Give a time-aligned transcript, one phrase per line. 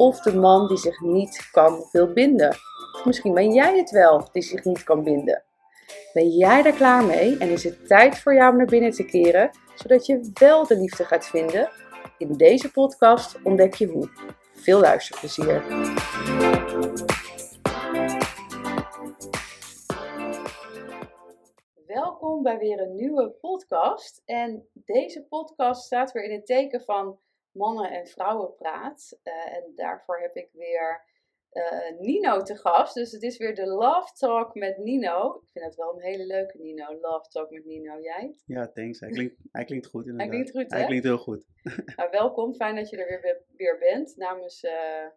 [0.00, 2.56] of de man die zich niet kan wil binden.
[3.04, 5.42] Misschien ben jij het wel die zich niet kan binden.
[6.12, 9.04] Ben jij daar klaar mee en is het tijd voor jou om naar binnen te
[9.04, 11.70] keren, zodat je wel de liefde gaat vinden?
[12.18, 14.08] In deze podcast ontdek je hoe.
[14.52, 15.62] Veel luisterplezier.
[21.86, 24.22] Welkom bij weer een nieuwe podcast.
[24.24, 27.18] En deze podcast staat weer in het teken van
[27.52, 29.18] mannen- en vrouwenpraat.
[29.24, 31.04] Uh, en daarvoor heb ik weer
[31.52, 32.94] uh, Nino te gast.
[32.94, 35.40] Dus het is weer de Love Talk met Nino.
[35.42, 36.98] Ik vind het wel een hele leuke Nino.
[37.00, 38.00] Love Talk met Nino.
[38.00, 38.34] Jij?
[38.46, 39.00] Ja, thanks.
[39.00, 40.26] Hij klinkt, hij klinkt goed inderdaad.
[40.26, 40.76] Hij klinkt goed, hè?
[40.76, 41.46] Hij klinkt heel goed.
[41.96, 42.54] Nou, welkom.
[42.54, 44.16] Fijn dat je er weer, weer bent.
[44.16, 44.70] Namens uh,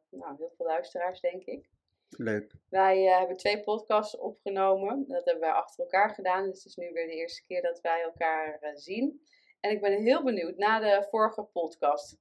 [0.09, 1.69] nou, heel veel luisteraars, denk ik.
[2.09, 2.53] Leuk.
[2.69, 5.05] Wij uh, hebben twee podcasts opgenomen.
[5.07, 6.43] Dat hebben wij achter elkaar gedaan.
[6.45, 9.21] Dus het is nu weer de eerste keer dat wij elkaar zien.
[9.63, 12.17] En ik ben heel benieuwd, na de vorige podcast,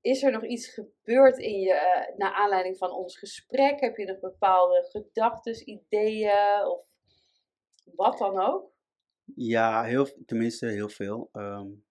[0.00, 3.80] is er nog iets gebeurd in je, uh, naar aanleiding van ons gesprek?
[3.80, 6.86] Heb je nog bepaalde gedachten, ideeën of
[7.84, 8.70] wat dan ook?
[9.34, 11.28] Ja, heel, tenminste heel veel.
[11.32, 11.84] Um,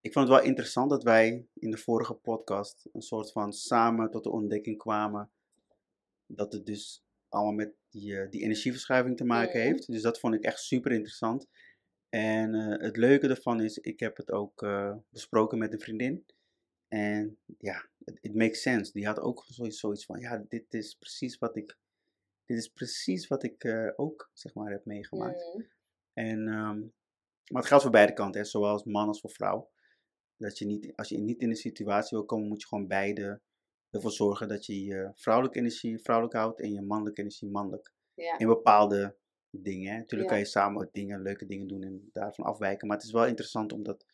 [0.00, 4.10] ik vond het wel interessant dat wij in de vorige podcast een soort van samen
[4.10, 5.30] tot de ontdekking kwamen
[6.26, 9.66] dat het dus allemaal met die, die energieverschuiving te maken mm.
[9.66, 9.86] heeft.
[9.86, 11.48] Dus dat vond ik echt super interessant.
[12.10, 16.26] En uh, het leuke ervan is, ik heb het ook uh, besproken met een vriendin.
[16.88, 17.88] En ja,
[18.20, 18.92] it makes sense.
[18.92, 21.78] Die had ook zoiets, zoiets van, ja, dit is precies wat ik,
[22.44, 25.54] dit is precies wat ik uh, ook, zeg maar, heb meegemaakt.
[25.54, 25.66] Mm.
[26.12, 26.92] En, um,
[27.46, 29.70] maar het geldt voor beide kanten, hè, zowel als man als voor vrouw.
[30.36, 33.40] Dat je niet, als je niet in een situatie wil komen, moet je gewoon beide
[33.90, 37.92] ervoor zorgen dat je je vrouwelijke energie vrouwelijk houdt en je mannelijke energie mannelijk.
[38.14, 38.38] Ja.
[38.38, 39.16] In bepaalde
[39.50, 39.92] dingen.
[39.92, 39.98] Hè.
[39.98, 40.36] Natuurlijk Ja.
[40.36, 42.86] kan je samen dingen, leuke dingen doen en daarvan afwijken.
[42.86, 44.04] Maar het is wel interessant om dat,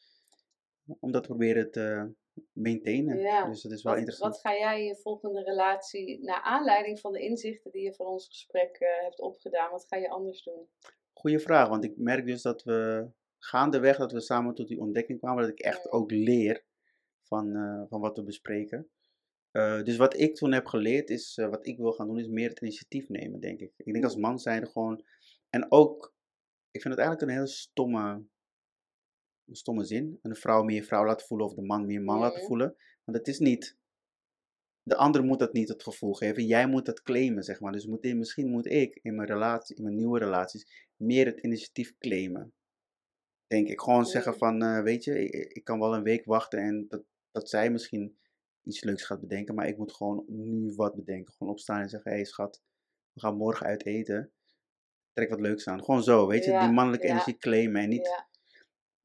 [1.01, 2.13] om dat proberen te
[2.53, 3.19] maintainen.
[3.19, 3.49] Ja.
[3.49, 4.33] Dus dat is wel Wat, interessant.
[4.33, 8.07] wat ga jij in je volgende relatie, naar aanleiding van de inzichten die je van
[8.07, 10.69] ons gesprek uh, hebt opgedaan, wat ga je anders doen?
[11.13, 13.09] Goeie vraag, want ik merk dus dat we
[13.39, 15.91] gaandeweg dat we samen tot die ontdekking kwamen, dat ik echt Ja.
[15.91, 16.65] ook leer
[17.23, 18.89] van, uh, van wat we bespreken.
[19.53, 22.27] Uh, dus wat ik toen heb geleerd is, uh, wat ik wil gaan doen, is
[22.27, 23.73] meer het initiatief nemen, denk ik.
[23.77, 25.05] Ik denk als man zijn gewoon,
[25.57, 26.15] en ook,
[26.71, 28.25] ik vind het eigenlijk een hele stomme,
[29.45, 30.19] een stomme zin.
[30.23, 32.77] Een vrouw meer vrouw laten voelen of de man meer man laten voelen.
[33.05, 33.77] Want het is niet,
[34.83, 36.47] de ander moet dat niet het gevoel geven.
[36.47, 37.73] Jij moet dat claimen, zeg maar.
[37.73, 41.97] Dus moet, misschien moet ik in mijn relatie, in mijn nieuwe relaties, meer het initiatief
[41.99, 42.55] claimen.
[43.47, 43.81] Denk ik.
[43.81, 44.41] Gewoon zeggen Mhm.
[44.41, 47.71] van, uh, weet je, ik, ik, kan wel een week wachten en dat, dat zij
[47.71, 48.19] misschien
[48.63, 49.55] iets leuks gaat bedenken.
[49.55, 51.33] Maar ik moet gewoon nu wat bedenken.
[51.33, 52.63] Gewoon opstaan en zeggen, hé hey, schat,
[53.13, 54.33] we gaan morgen uit eten.
[55.17, 55.85] Trek wat leuks aan.
[55.85, 56.51] Gewoon zo, weet je.
[56.51, 57.13] Ja, die mannelijke ja.
[57.13, 58.07] energie claimen en niet...
[58.07, 58.29] Ja.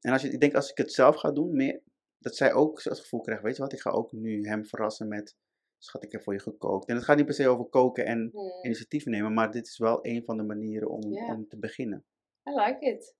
[0.00, 1.82] En als je, ik denk als ik het zelf ga doen, meer,
[2.18, 5.08] dat zij ook het gevoel krijgt, weet je wat, ik ga ook nu hem verrassen
[5.08, 5.36] met,
[5.78, 6.88] schat, ik heb voor je gekookt.
[6.88, 8.64] En het gaat niet per se over koken en Hmm.
[8.64, 12.04] initiatief nemen, maar dit is wel een van de manieren om, om te beginnen.
[12.48, 13.14] I like it.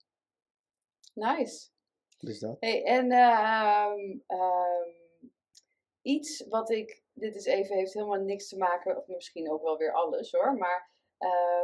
[1.14, 1.68] Nice.
[2.18, 2.56] Dus dat.
[2.60, 3.92] Hey, en uh,
[4.26, 5.00] um,
[6.02, 9.76] iets wat ik, dit is even, heeft helemaal niks te maken, of misschien ook wel
[9.76, 11.61] weer alles hoor, maar uh,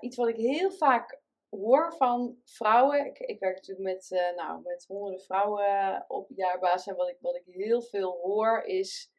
[0.00, 3.06] iets wat ik heel vaak hoor van vrouwen.
[3.06, 7.16] Ik, ik werk natuurlijk met, uh, nou, met honderden vrouwen op jaarbasis en wat ik,
[7.20, 9.12] wat ik heel veel hoor is,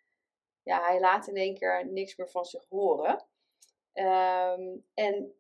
[0.63, 3.27] ja, hij laat in één keer niks meer van zich horen.
[3.93, 5.33] Um, en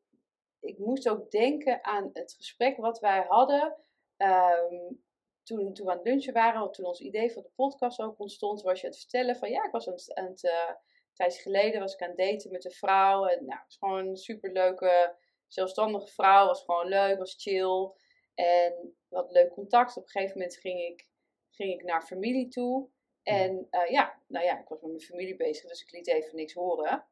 [0.59, 3.75] ik moest ook denken aan het gesprek wat wij hadden
[4.17, 5.03] um,
[5.43, 8.61] toen, toen we aan het lunchen waren, toen ons idee van de podcast ook ontstond,
[8.61, 10.77] was je het vertellen van ja, ik was het, het een
[11.13, 13.25] tijdje geleden was ik aan het daten met een vrouw.
[13.25, 15.15] En nou, het was gewoon een superleuke,
[15.53, 17.91] zelfstandige vrouw, was gewoon leuk, was chill.
[18.33, 19.97] En we hadden leuk contact.
[19.97, 21.07] Op een gegeven moment ging ik,
[21.49, 22.89] ging ik naar familie toe.
[23.23, 26.35] En uh, ja, nou ja, ik was met mijn familie bezig, dus ik liet even
[26.35, 27.05] niks horen.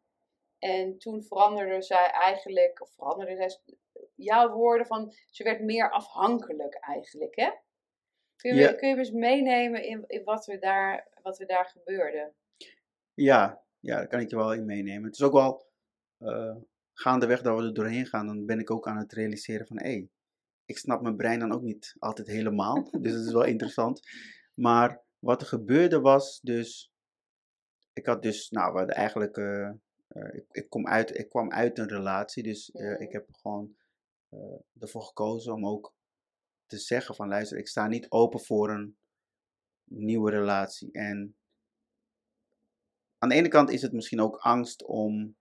[0.60, 3.78] En toen veranderde zij eigenlijk, of veranderde zij
[4.16, 7.50] jouw woorden van, ze werd meer afhankelijk eigenlijk, hè?
[8.36, 8.74] Kun je, Ja.
[8.74, 12.34] kun je me eens meenemen in, in wat, we daar, wat er daar gebeurde?
[13.14, 15.04] Ja, ja, daar kan ik je wel in meenemen.
[15.04, 15.66] Het is ook wel
[16.20, 16.56] uh,
[17.00, 19.90] gaandeweg dat we er doorheen gaan, dan ben ik ook aan het realiseren van hé,
[19.90, 20.10] hey,
[20.66, 22.90] ik snap mijn brein dan ook niet altijd helemaal.
[23.02, 24.08] dus dat is wel interessant.
[24.54, 26.92] Maar wat er gebeurde was dus,
[27.94, 29.68] ik had dus, nou, we hadden eigenlijk, eh,
[30.08, 33.76] eh, ik, ik, kom uit, ik kwam uit een relatie, dus eh, ik heb gewoon
[34.80, 35.96] ervoor gekozen om ook
[36.66, 38.98] te zeggen van, luister, ik sta niet open voor een
[39.84, 40.92] nieuwe relatie.
[40.92, 41.36] En
[43.18, 45.36] aan de ene kant is het misschien ook angst om,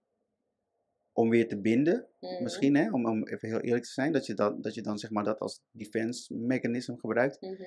[1.17, 2.43] om weer te binden, Mhm.
[2.43, 4.99] misschien, hè, om, om even heel eerlijk te zijn, dat je, dat, dat je dan
[4.99, 7.41] zeg maar dat als defense mechanism gebruikt.
[7.41, 7.63] Mhm.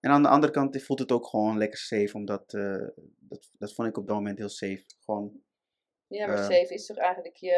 [0.00, 2.86] En aan de andere kant voelt het ook gewoon lekker safe, omdat eh,
[3.18, 4.84] dat, dat vond ik op dat moment heel safe.
[5.04, 5.42] Gewoon,
[6.06, 7.50] Ja, maar Eh, safe is toch eigenlijk je,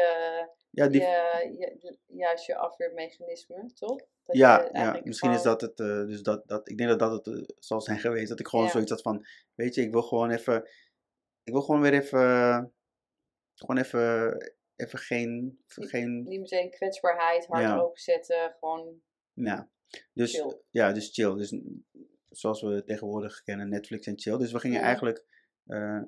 [0.69, 3.97] ja, die, je, je, juist je afweermechanisme, toch?
[4.25, 7.25] Dat ja, ja, misschien is dat het, eh, dus dat, dat, ik denk dat dat
[7.25, 8.71] het zal zijn geweest, dat ik gewoon Ja.
[8.71, 10.69] zoiets had van, weet je, ik wil gewoon even,
[11.43, 12.19] ik wil gewoon weer even,
[13.53, 14.37] gewoon even,
[14.81, 17.79] even geen, geen, Niet meteen kwetsbaarheid, hard Ja.
[17.79, 19.01] openzetten, gewoon
[19.33, 19.69] ja.
[20.13, 20.61] Dus, chill.
[20.69, 21.35] ja, dus chill.
[21.35, 21.59] Dus
[22.29, 24.37] zoals we tegenwoordig kennen, Netflix en chill.
[24.37, 24.85] Dus we gingen Ja.
[24.85, 25.25] eigenlijk
[25.65, 26.01] eh,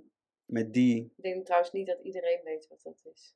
[0.46, 3.36] met die, Ik denk trouwens niet dat iedereen weet wat dat is.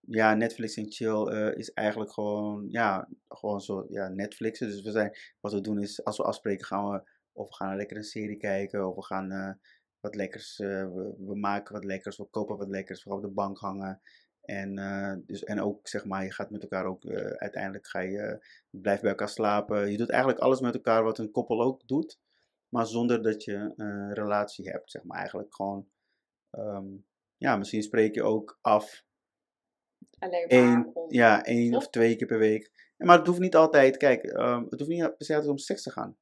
[0.00, 4.68] ja, Netflix en chill eh, is eigenlijk gewoon, ja, gewoon zo, ja, Netflixen.
[4.68, 7.70] Dus we zijn, wat we doen is, als we afspreken, gaan we, of we gaan
[7.70, 9.52] een lekkere serie kijken, of we gaan eh,
[10.00, 13.30] wat lekkers, we, we maken wat lekkers, we kopen wat lekkers, we gaan op de
[13.30, 14.00] bank hangen.
[14.46, 18.00] En, eh, dus, en ook, zeg maar, je gaat met elkaar ook, eh, uiteindelijk ga
[18.00, 18.38] je, eh,
[18.70, 19.90] blijft bij elkaar slapen.
[19.90, 22.18] Je doet eigenlijk alles met elkaar wat een koppel ook doet,
[22.68, 25.18] maar zonder dat je een relatie hebt, zeg maar.
[25.18, 25.88] Eigenlijk gewoon,
[26.50, 26.86] ehm,
[27.36, 29.04] ja, misschien spreek je ook af
[30.18, 31.12] Alleen maar om...
[31.12, 32.92] ja, één of twee keer per week.
[32.96, 35.82] Maar het hoeft niet altijd, kijk, ehm, het hoeft niet per se altijd om seks
[35.82, 36.16] te gaan.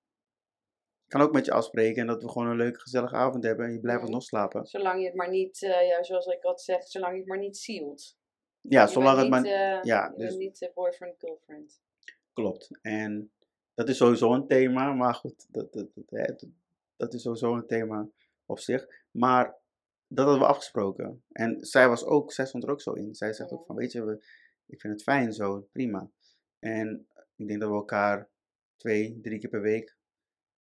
[1.15, 3.73] Kan ook met je afspreken en dat we gewoon een leuke, gezellige avond hebben en
[3.73, 4.07] je blijft Mhm.
[4.13, 4.67] alsnog slapen.
[4.67, 7.39] Zolang je het maar niet, eh, ja, zoals ik altijd zeg, zolang je het maar
[7.39, 8.17] niet sealt.
[8.61, 9.41] Ja, Je zolang het bent maar.
[9.43, 11.81] niet, eh, ja, je dus- bent niet eh, boyfriend, girlfriend.
[12.33, 12.79] Klopt.
[12.83, 13.33] En
[13.75, 16.45] dat is sowieso een thema, maar goed, dat, dat, dat,
[16.97, 18.09] dat- is sowieso een thema
[18.47, 18.87] op zich.
[19.11, 19.57] Maar
[20.07, 21.25] dat hadden we afgesproken.
[21.33, 23.15] En zij was ook, zij stond er ook zo in.
[23.15, 24.25] Zij zegt ook van, weet je, we,
[24.67, 26.11] ik vind het fijn zo, prima.
[26.59, 28.29] En ik denk dat we elkaar
[28.77, 29.97] twee, drie keer per week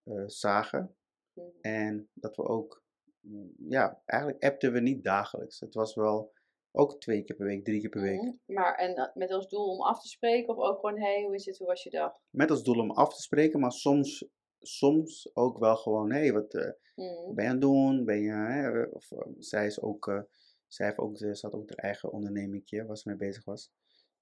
[0.04, 0.96] eh, zagen.
[1.32, 1.48] Mhm.
[1.60, 2.84] En dat we ook,
[3.20, 5.60] mm, ja, eigenlijk appten we niet dagelijks.
[5.60, 6.32] Het was wel
[6.76, 8.20] ook twee keer per week, drie keer per week.
[8.20, 8.32] Mhm.
[8.46, 11.34] Maar en eh, met als doel om af te spreken of ook gewoon, hey, hoe
[11.34, 12.12] is het, hoe was je dag?
[12.30, 14.26] Met als doel om af te spreken, maar soms,
[14.58, 17.34] soms ook wel gewoon, hé, hey, wat eh, Mhm.
[17.34, 18.04] ben je aan het doen?
[18.04, 19.08] Ben je, hè, of,
[19.38, 20.20] zij is ook, eh,
[20.66, 23.70] zij heeft ook, ze had ook haar eigen ondernemingje waar ze mee bezig was.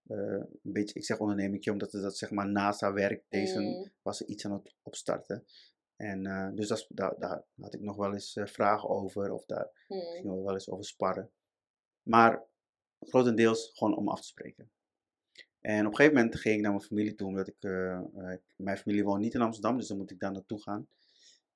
[0.07, 4.17] Een beetje, ik zeg ondernemingje omdat het dat zeg maar naast haar werk deze was
[4.17, 5.45] ze iets aan het opstarten.
[6.03, 9.45] En eh, dus dat, daar, daar had ik nog wel eens eh, vragen over of
[9.45, 10.01] daar Mhm.
[10.01, 11.31] gingen we wel eens over sparren.
[12.03, 12.43] Maar
[13.01, 14.71] grotendeels gewoon om af te spreken.
[15.61, 18.03] En op een gegeven moment ging ik naar mijn familie toe, omdat ik, eh,
[18.57, 20.89] mijn familie woont niet in Amsterdam, dus dan moet ik daar naartoe gaan.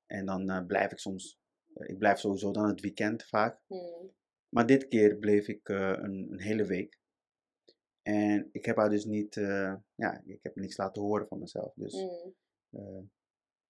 [0.06, 1.38] En dan blijf ik soms,
[1.74, 3.60] ik blijf sowieso dan het weekend vaak.
[3.66, 4.06] Mhm.
[4.48, 6.98] Maar dit keer bleef ik een, een hele week.
[8.02, 9.34] En ik heb haar dus niet,
[9.94, 11.72] ja, ik heb niks laten horen van mezelf.
[11.74, 11.94] Dus,
[12.70, 13.02] Mhm.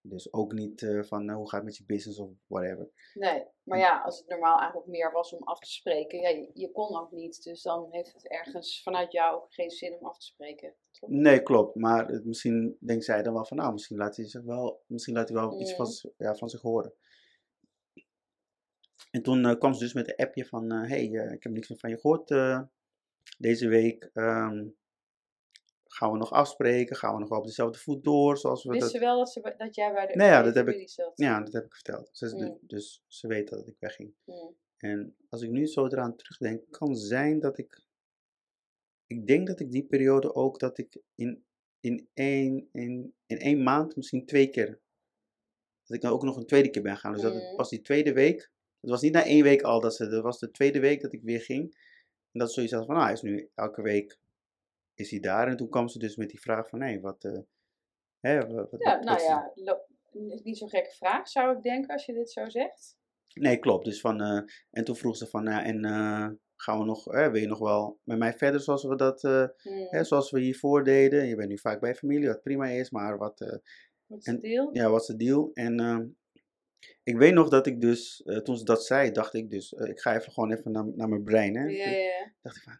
[0.09, 2.91] Dus ook niet eh, van eh, hoe gaat het met je business of whatever.
[3.15, 6.51] Nee, maar ja, als het normaal eigenlijk meer was om af te spreken, ja, je,
[6.55, 10.07] je kon ook niet, dus dan heeft het ergens vanuit jou ook geen zin om
[10.07, 10.75] af te spreken.
[10.91, 11.09] toch?
[11.11, 11.75] Nee, klopt.
[11.75, 15.15] Maar het- misschien denkt zij dan wel van, nou, misschien laat hij zich wel, misschien
[15.15, 16.95] laat hij wel iets van, z- ja, van zich horen.
[19.11, 21.69] En toen eh, kwam ze dus met een appje van, hé, hey, ik heb niks
[21.69, 22.63] meer van je gehoord eh,
[23.39, 24.11] deze week.
[24.13, 24.67] ehm,
[25.97, 26.97] gaan we nog afspreken?
[26.97, 28.39] Gaan we nog op dezelfde voet door?
[28.39, 28.91] Zoals we Wist dat...
[28.91, 31.13] ze wel dat, ze, dat jij bij de Nee, ja, bij dat heb ik- zat?
[31.15, 32.09] Ja, dat heb ik verteld.
[32.13, 32.59] Ze, Mm.
[32.61, 34.15] Dus ze weet dat ik wegging.
[34.25, 34.47] Mhm.
[34.77, 37.85] En als ik nu zo eraan terugdenk, kan zijn dat ik.
[39.07, 41.45] Ik denk dat ik die periode ook dat ik in,
[41.81, 44.81] in, één, in, in één maand misschien twee keer.
[45.85, 47.13] Dat ik dan ook nog een tweede keer ben gaan.
[47.13, 47.57] Dus dat het Mhm.
[47.57, 48.51] was die tweede week.
[48.81, 50.09] Het was niet na één week al dat ze.
[50.09, 51.75] Dat was de tweede week dat ik weer ging.
[52.33, 54.19] En dat ze zoiets had van, ah, hij is nu elke week
[54.97, 55.49] is hij daar.
[55.49, 57.25] En toen kwam ze dus met die vraag van, hé, wat.
[57.25, 57.39] eh,
[58.21, 59.53] hè, wat, wat- Ja, wat- nou ja,
[60.43, 62.97] niet zo'n gekke vraag, zou ik denken, als je dit zo zegt.
[63.35, 63.85] Nee, klopt.
[63.85, 67.31] Dus van, eh, en toen vroeg ze van, ja, en eh, gaan we nog, eh,
[67.31, 69.23] wil je nog wel met mij verder zoals we dat,
[69.91, 71.27] hè, zoals we hiervoor deden?
[71.27, 73.39] Je bent nu vaak bij familie, wat prima is, maar wat,
[74.07, 74.69] Wat is het deel?
[74.73, 75.51] ja, wat is de deal?
[75.55, 76.07] En ehm,
[77.03, 80.15] ik weet nog dat ik dus, toen ze dat zei, dacht ik dus, ik ga
[80.17, 81.65] even gewoon even naar, naar mijn brein, hè.
[81.65, 82.33] Ja, ja, ja.
[82.43, 82.79] dacht ik van,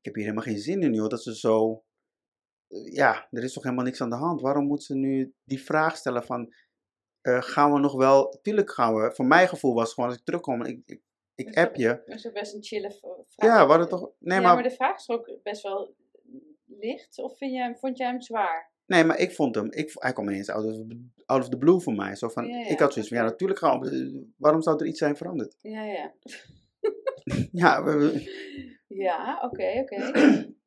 [0.00, 1.82] ik heb hier helemaal geen zin in, joh, dat ze zo,
[2.68, 4.40] eh, ja, er is toch helemaal niks aan de hand.
[4.40, 6.54] Waarom moet ze nu die vraag stellen van,
[7.20, 10.18] eh, gaan we nog wel, tuurlijk gaan we, voor mijn gevoel was het gewoon, als
[10.18, 11.02] ik terugkom, ik, ik,
[11.34, 12.02] ik app je.
[12.06, 12.90] Dat is ook best een chille
[13.28, 13.50] vraag.
[13.50, 15.94] Ja, we hadden toch, nee, ja, maar, maar de vraag is ook best wel
[16.66, 18.68] licht, of vind jij, vond jij hem zwaar?
[18.86, 20.76] nee, maar ik vond hem, ik, hij kwam ineens out of,
[21.26, 22.16] out of the blue voor mij.
[22.16, 24.86] Zo van, Ja, ja, ik had zoiets van, ja, natuurlijk gaan we, waarom zou er
[24.86, 25.56] iets zijn veranderd?
[25.60, 26.12] Ja, ja.
[27.52, 30.12] ja, we- Ja, oké, oké.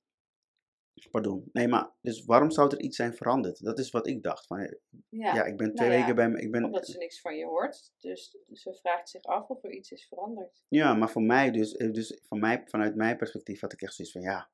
[1.11, 1.49] pardon.
[1.51, 3.63] Nee, maar dus waarom zou er iets zijn veranderd?
[3.63, 4.47] Dat is wat ik dacht.
[4.47, 4.71] Van, eh,
[5.09, 6.41] Ja, ja, ik ben twee nou ja, weken bij me.
[6.41, 7.91] Ik ben, omdat ze niks van je hoort.
[7.97, 10.63] Dus ze vraagt zich af of er iets is veranderd.
[10.67, 13.93] Ja, maar voor mij dus, eh, dus van mij, vanuit mijn perspectief had ik echt
[13.93, 14.49] zoiets van ja,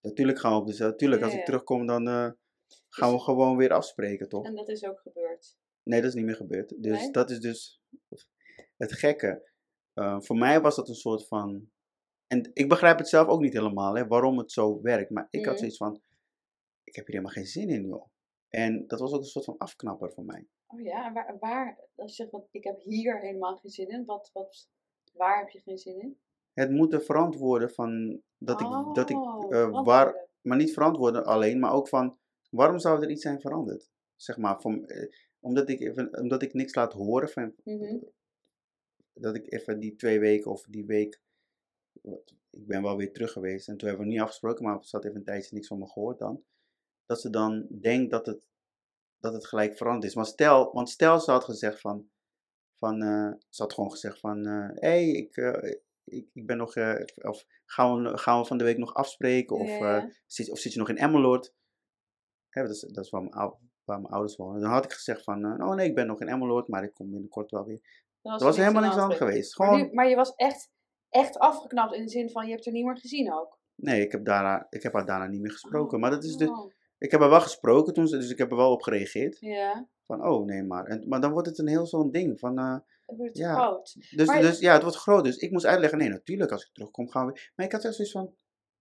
[0.00, 2.30] natuurlijk gaan we op dus natuurlijk als ik terugkom dan eh,
[2.88, 4.44] gaan we Dus- gewoon weer afspreken, toch?
[4.44, 5.56] En dat is ook gebeurd.
[5.82, 6.82] Nee, dat is niet meer gebeurd.
[6.82, 7.10] Dus Nee?
[7.10, 7.82] dat is dus
[8.76, 9.52] het gekke.
[10.18, 11.70] Voor mij was dat een soort van,
[12.34, 15.40] en ik begrijp het zelf ook niet helemaal, hè, waarom het zo werkt, maar ik
[15.44, 15.58] had Mhm.
[15.58, 16.00] zoiets van,
[16.84, 18.06] ik heb hier helemaal geen zin in, joh.
[18.48, 20.46] En dat was ook een soort van afknapper voor mij.
[20.66, 24.04] Oh ja, waar, waar als je zegt, want ik heb hier helemaal geen zin in.
[24.04, 24.68] Wat, wat,
[25.12, 26.18] waar heb je geen zin in?
[26.52, 31.58] Het moeten verantwoorden van dat ik, dat ik Oh, eh, waar, maar niet verantwoorden alleen,
[31.58, 32.18] maar ook van
[32.50, 33.90] waarom zou er iets zijn veranderd?
[34.16, 35.08] Zeg maar, van, eh,
[35.40, 37.96] omdat, ik even, omdat ik niks laat horen, van, Mhm.
[39.12, 41.22] dat ik even die twee weken of die week, wat-
[42.50, 45.04] ik ben wel weer terug geweest en toen hebben we niet afgesproken, maar ze had
[45.04, 46.44] even een tijdje niks van me gehoord dan.
[47.06, 48.46] Dat ze dan denkt dat het,
[49.18, 50.14] dat het gelijk veranderd is.
[50.14, 52.08] Maar stel, want stel ze had gezegd van,
[52.78, 55.70] van eh, ze had gewoon gezegd van, hé, hey, ik, eh,
[56.04, 59.56] ik, ik ben nog, eh, of gaan we, gaan we van de week nog afspreken?
[59.56, 61.54] Of, Ja, eh, zit, of zit je nog in Emmeloord?
[62.48, 64.60] Hè, dat, is, dat is waar mijn, ou- waar mijn ouders wonen.
[64.60, 66.94] Dan had ik gezegd van, eh, oh nee, ik ben nog in Emmeloord, maar ik
[66.94, 67.80] kom binnenkort wel weer.
[68.22, 69.58] Er was helemaal niks aan geweest.
[69.58, 70.70] Maar, Gewoon, maar je was echt,
[71.14, 73.58] echt afgeknapt in de zin van je hebt er niet meer gezien ook.
[73.74, 76.00] nee, ik heb, daarna, ik heb haar daarna niet meer gesproken.
[76.00, 78.50] Maar dat is dus, Oh, ik heb haar wel gesproken toen, ze- dus ik heb
[78.50, 79.36] er wel op gereageerd.
[79.40, 80.84] Ja, Van, oh nee, maar.
[80.86, 82.38] En, maar dan wordt het een heel zo'n ding.
[82.38, 83.54] Van, eh, dat wordt Ja.
[83.54, 83.94] groot.
[84.16, 85.24] dus, Maar- dus ja, het wordt groot.
[85.24, 87.40] Dus ik moest uitleggen, nee, natuurlijk, als ik terugkom gaan we.
[87.54, 88.34] Maar ik had echt zoiets van,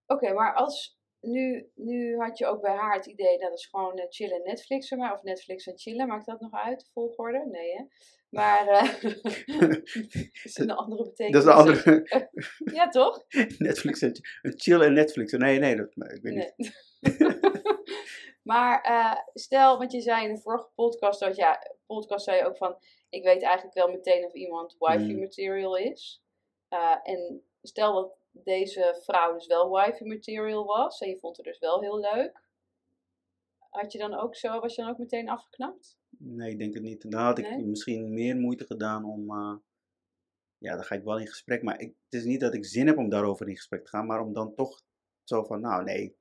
[0.08, 3.98] Oké, maar als nu, nu had je ook bij haar het idee dat is gewoon
[3.98, 7.46] eh, chillen en Netflixen, maar of Netflix en chillen, maakt dat nog uit, de volgorde?
[7.52, 7.84] Nee, hè?
[8.30, 9.04] Maar eh
[10.44, 11.44] is een andere betekenis.
[11.44, 12.30] dat is de andere.
[12.78, 13.24] Ja, toch?
[13.58, 15.32] Netflix, en- een chill en Netflix.
[15.32, 16.72] Nee, nee, dat, ik weet niet.
[18.44, 22.46] Maar eh, stel, want je zei in de vorige podcast dat ja, podcast zei je
[22.46, 22.78] ook van,
[23.10, 25.20] ik weet eigenlijk wel meteen of iemand wifi Mm.
[25.20, 26.24] material is.
[27.04, 31.60] En stel dat deze vrouw dus wel wifi material was en je vond haar dus
[31.60, 32.42] wel heel leuk.
[33.70, 35.98] Had je dan ook zo, was je dan ook meteen afgeknapt?
[36.18, 37.12] Nee, ik denk het niet.
[37.12, 37.66] Dan had ik Nee?
[37.66, 39.30] misschien meer moeite gedaan om.
[39.32, 39.56] eh,
[40.58, 41.64] ja, dan ga ik wel in gesprek.
[41.64, 44.06] Maar ik, het is niet dat ik zin heb om daarover in gesprek te gaan,
[44.06, 44.82] maar om dan toch
[45.24, 46.16] zo van, nou nee,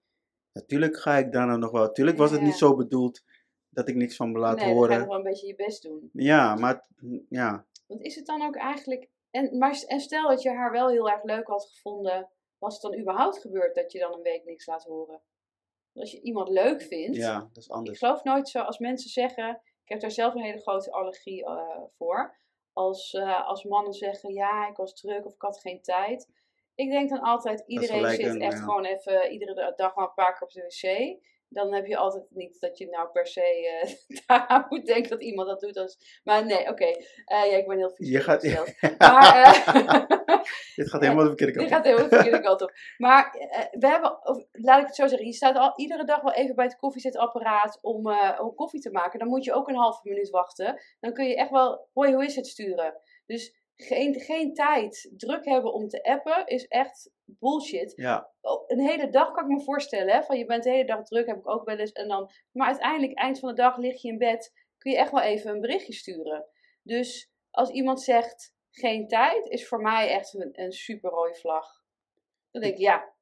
[0.52, 1.82] natuurlijk ga ik daarna nog wel.
[1.82, 3.22] Natuurlijk was het niet zo bedoeld
[3.68, 5.06] dat ik niks van me laat nee, dan ga je horen.
[5.08, 6.10] wel een beetje je best doen.
[6.12, 6.86] Ja, maar
[7.28, 9.08] ja, Want is het dan ook eigenlijk.
[9.32, 12.82] En, maar, en stel dat je haar wel heel erg leuk had gevonden, was het
[12.82, 15.22] dan überhaupt gebeurd dat je dan een week niks laat horen?
[15.94, 17.98] Als je iemand leuk vindt, ja, dat is ik anders.
[17.98, 19.50] geloof nooit zo als mensen zeggen,
[19.82, 22.36] ik heb daar zelf een hele grote allergie eh, voor,
[22.72, 26.28] als, eh, als mannen zeggen, ja, ik was druk of ik had geen tijd.
[26.74, 28.64] Ik denk dan altijd, iedereen zit een, echt ja.
[28.64, 31.20] gewoon even iedere dag maar een paar keer op de wc.
[31.48, 33.92] Dan heb je altijd niet dat je nou per se eh
[34.26, 35.76] daaraan moet denken dat iemand dat doet.
[35.76, 36.20] Als...
[36.24, 36.84] Maar nee, oké.
[36.84, 38.08] Eh, ja, ik ben heel vies.
[38.08, 38.42] Je gaat.
[38.98, 40.22] Maar, eh,
[40.76, 41.72] dit gaat helemaal de verkeerde dit kant.
[41.72, 42.72] gaat helemaal de verkeerde kant op.
[42.96, 46.20] Maar eh, we hebben, of, laat ik het zo zeggen, je staat al iedere dag
[46.22, 49.18] wel even bij het koffiezetapparaat om, eh, om koffie te maken.
[49.18, 50.80] Dan moet je ook een halve minuut wachten.
[51.00, 52.94] Dan kun je echt wel, hoi, hoe is het sturen?
[53.26, 57.92] Dus geen, geen tijd, druk hebben om te appen is echt bullshit.
[57.96, 60.84] Ja, Oh, Een hele dag kan ik me voorstellen, hè, van je bent de hele
[60.84, 61.92] dag druk, heb ik ook wel eens.
[61.92, 65.10] En dan, maar uiteindelijk, eind van de dag, lig je in bed, kun je echt
[65.10, 66.46] wel even een berichtje sturen.
[66.82, 71.66] Dus als iemand zegt geen tijd, is voor mij echt een, een super rode vlag.
[72.50, 73.14] Dan denk ik, ja,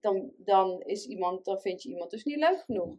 [0.00, 2.96] dan, dan, is iemand, dan vind je iemand dus niet leuk genoeg.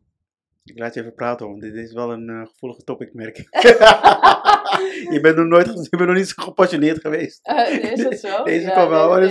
[0.63, 3.48] Ik laat je even praten, want dit is wel een eh, gevoelige topic, merk ik.
[5.13, 7.48] je, bent nog nooit, je bent nog niet zo gepassioneerd geweest.
[7.48, 8.44] Eh, is dat zo?
[8.44, 9.30] Deze kwam wel, maar nee,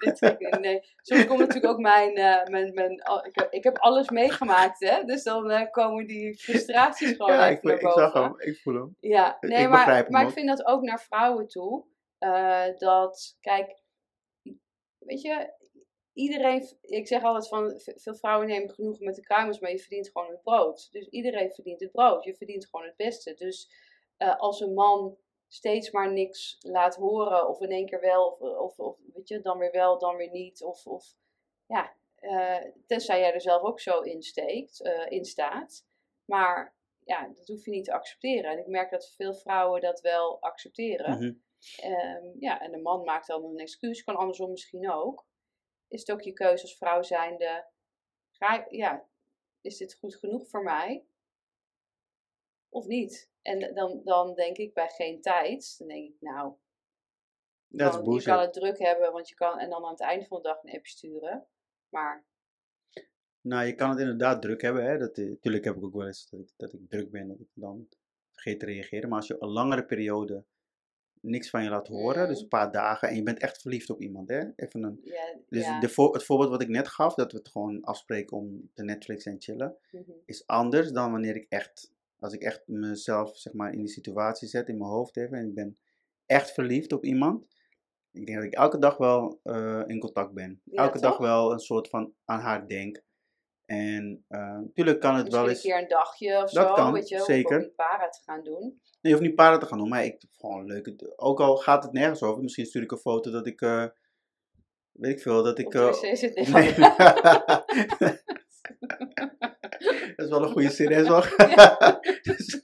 [0.00, 0.80] is dit nee.
[0.96, 4.80] Soms komt natuurlijk ook mijn, eh, mijn, mijn al- ik, heb, ik heb alles meegemaakt,
[4.80, 5.04] hè.
[5.04, 8.96] Dus dan komen die frustraties gewoon Ja, ik, naar ik zag hem, ik voel hem.
[9.00, 11.84] Ja, nee, maar, hem maar ik vind dat ook naar vrouwen toe.
[12.78, 13.78] dat, kijk,
[14.98, 15.58] weet je,
[16.20, 20.10] iedereen, ik zeg altijd van, veel vrouwen nemen genoegen met de kruimels, maar je verdient
[20.10, 20.92] gewoon het brood.
[20.92, 23.34] Dus iedereen verdient het brood, je verdient gewoon het beste.
[23.34, 23.70] Dus
[24.16, 25.16] eh, als een man
[25.48, 29.40] steeds maar niks laat horen, of in één keer wel, of, of, of weet je,
[29.40, 31.14] dan weer wel, dan weer niet, of, of
[31.66, 35.86] ja, eh, tenzij jij er zelf ook zo in steekt, eh, in staat.
[36.24, 36.74] Maar
[37.04, 38.50] ja, dat hoef je niet te accepteren.
[38.50, 41.18] En ik merk dat veel vrouwen dat wel accepteren.
[41.18, 41.32] Mhm.
[41.76, 45.28] Ehm, ja, en de man maakt dan een excuus, kan andersom misschien ook.
[45.90, 47.66] Is het ook je keuze als vrouw zijnde?
[48.30, 49.08] Ga, ja,
[49.60, 51.04] is dit goed genoeg voor mij?
[52.68, 53.30] Of niet?
[53.42, 56.54] En dan, dan denk ik bij geen tijd, dan denk ik, nou,
[57.66, 60.00] Dat is kan- je kan het druk hebben, want je kan en dan aan het
[60.00, 61.46] einde van de dag een appje sturen.
[61.88, 62.26] Maar
[63.40, 64.84] Nou, je kan het inderdaad druk hebben.
[64.84, 64.98] Hè?
[64.98, 67.40] Dat, eh, tuurlijk heb ik ook wel eens dat ik, dat ik druk ben, dat
[67.40, 67.88] ik dan
[68.30, 69.08] vergeet te reageren.
[69.08, 70.44] Maar als je een langere periode
[71.20, 72.42] niks van je laat horen, dus Mm.
[72.42, 74.44] een paar dagen, en je bent echt verliefd op iemand, hè?
[74.56, 75.80] Even een, ja, dus ja.
[75.80, 78.84] de voor, het voorbeeld wat ik net gaf, dat we het gewoon afspreken om te
[78.84, 80.10] Netflix en chillen, mhm.
[80.24, 84.48] is anders dan wanneer ik echt, als ik echt mezelf zeg maar in die situatie
[84.48, 85.76] zet in mijn hoofd even en ik ben
[86.26, 87.46] echt verliefd op iemand.
[88.12, 90.60] Ik denk dat ik elke dag wel eh, in contact ben.
[90.64, 93.02] Ja, elke dag wel een soort van aan haar denk.
[93.70, 95.60] En natuurlijk kan het Misschien wel een eens.
[95.62, 97.56] keer een dagje of Dat zo, kan, weet je, zeker.
[97.56, 98.60] om niet para te gaan doen.
[98.60, 101.12] Nee, je hoeft niet paren te gaan doen, maar ik gewoon leuk.
[101.16, 103.60] Ook al gaat het nergens over, misschien stuur ik een foto dat ik.
[103.60, 103.86] eh,
[104.92, 105.74] weet ik veel, dat ik.
[105.74, 106.74] Eh, wc zit nee.
[110.16, 111.22] dat is wel een goede serie, wel.
[112.22, 112.60] Dus-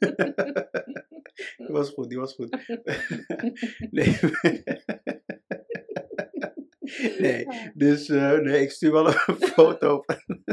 [1.56, 2.56] die was goed, die was goed.
[3.90, 4.18] nee.
[7.18, 9.12] nee, dus eh, nee, ik stuur wel een
[9.54, 10.02] foto.
[10.06, 10.44] van-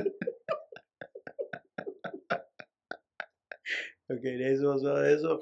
[4.15, 5.39] Oké, deze was wel heel zo.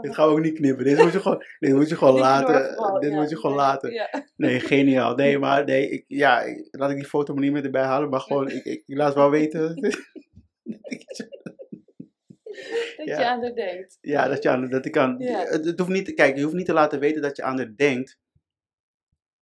[0.00, 0.84] Dit gaan we ook niet knippen.
[0.84, 3.00] Deze moet je gewoon, deze moet je gewoon laten.
[3.00, 3.92] Dit moet je gewoon laten.
[3.92, 4.24] Ja.
[4.36, 5.14] Nee, geniaal.
[5.14, 8.08] Nee, maar nee, ik, ja, ik- laat ik die foto maar niet meer erbij halen.
[8.08, 9.80] Maar gewoon, ik, ik, ik laat wel weten.
[12.96, 13.18] Dat Ja.
[13.20, 13.98] je aan haar denkt.
[14.00, 15.16] ja, dat, je aan, dat ik aan.
[15.18, 15.44] Ja.
[15.44, 17.72] Het, het hoeft niet, kijk, je hoeft niet te laten weten dat je aan haar
[17.76, 18.18] denkt.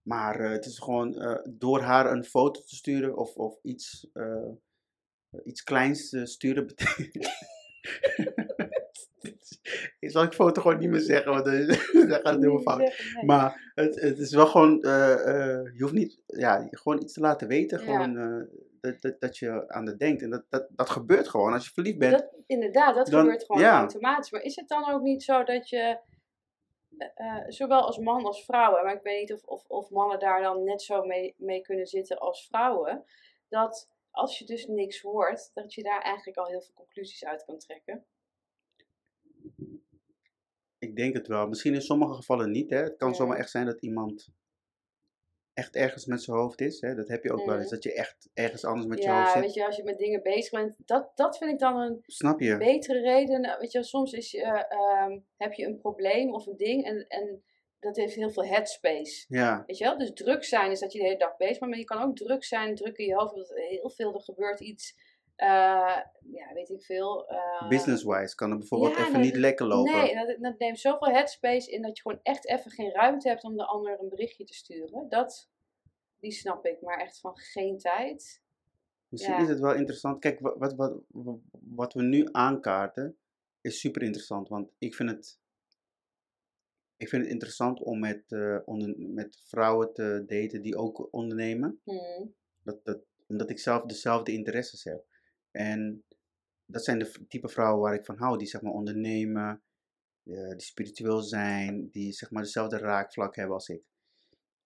[0.03, 4.09] Maar eh, het is gewoon eh, door haar een foto te sturen of, of iets,
[4.13, 4.49] eh,
[5.45, 6.67] iets kleins te sturen.
[6.67, 7.31] betekent-
[10.01, 11.77] ik zal ik foto gewoon niet meer zeggen, want dan dan
[12.21, 12.79] gaat het helemaal fout.
[12.79, 13.25] Nee.
[13.25, 17.21] Maar het, het is wel gewoon, eh, eh, je hoeft niet, ja, gewoon iets te
[17.21, 18.43] laten weten, gewoon eh,
[18.81, 20.23] dat, dat, dat je aan het denkt.
[20.23, 22.13] En dat, dat, dat gebeurt gewoon als je verliefd bent.
[22.13, 23.79] Dat, inderdaad, dat Dan- gebeurt gewoon ja.
[23.79, 24.31] automatisch.
[24.31, 25.99] Maar is het dan ook niet zo dat je,
[26.99, 30.19] eh, eh, zowel als man als vrouwen, maar ik weet niet of, of, of mannen
[30.19, 33.05] daar dan net zo mee, mee kunnen zitten als vrouwen,
[33.49, 37.45] dat als je dus niks hoort, dat je daar eigenlijk al heel veel conclusies uit
[37.45, 38.07] kan trekken.
[40.79, 41.49] Ik denk het wel.
[41.49, 42.71] Misschien in sommige gevallen niet.
[42.71, 42.77] Hè.
[42.83, 43.15] Het kan Ja.
[43.15, 44.29] zomaar echt zijn dat iemand
[45.53, 46.81] echt ergens met zijn hoofd is.
[46.81, 46.95] Hè.
[46.95, 47.65] Dat heb je ook wel eens.
[47.65, 47.75] Mhm.
[47.75, 49.43] Dat je echt ergens anders met je hoofd Ja, zit.
[49.43, 52.41] weet je, als je met dingen bezig bent, dat, dat vind ik dan een Snap
[52.41, 52.57] je?
[52.57, 53.41] betere reden.
[53.41, 57.07] Nou, Weet je, soms is je, ehm, heb je een probleem of een ding en,
[57.09, 57.45] en
[57.83, 59.25] dat heeft heel veel headspace.
[59.29, 59.99] Ja, Weet je wel?
[59.99, 62.17] Dus druk zijn is dat je de hele dag bezig bent, maar je kan ook
[62.17, 64.97] druk zijn, druk in je hoofd, er heel veel, er gebeurt iets,
[65.37, 65.49] eh,
[66.33, 67.29] ja, weet ik veel.
[67.29, 69.93] eh, business-wise kan het bijvoorbeeld ja, even nee, niet lekker lopen.
[69.93, 73.45] Nee, dat, dat neemt zoveel headspace in dat je gewoon echt even geen ruimte hebt
[73.45, 75.09] om de ander een berichtje te sturen.
[75.09, 75.49] Dat,
[76.21, 78.41] die snap ik, maar echt van geen tijd.
[79.09, 79.43] Misschien Ja.
[79.43, 80.19] is het wel interessant.
[80.21, 83.17] Kijk, wat, wat, wat, wat we nu aankaarten
[83.61, 84.49] is super interessant.
[84.49, 85.41] Want ik vind het,
[87.03, 91.81] ik vind het interessant om met, eh, onder, met vrouwen te daten die ook ondernemen.
[91.85, 92.35] Hmm.
[92.63, 95.05] Dat, dat, omdat ik zelf dezelfde interesses heb.
[95.51, 96.05] En
[96.65, 98.39] dat zijn de type vrouwen waar ik van hou.
[98.39, 99.63] Die zeg maar ondernemen,
[100.25, 103.83] eh, die spiritueel zijn, die zeg maar dezelfde raakvlak hebben als ik.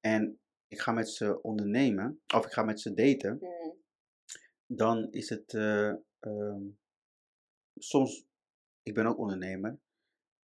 [0.00, 3.76] En ik ga met ze ondernemen, of ik ga met ze daten Hmm.
[4.66, 5.88] dan is het eh,
[6.20, 6.62] ehm,
[7.74, 8.26] soms,
[8.82, 9.78] ik ben ook ondernemer.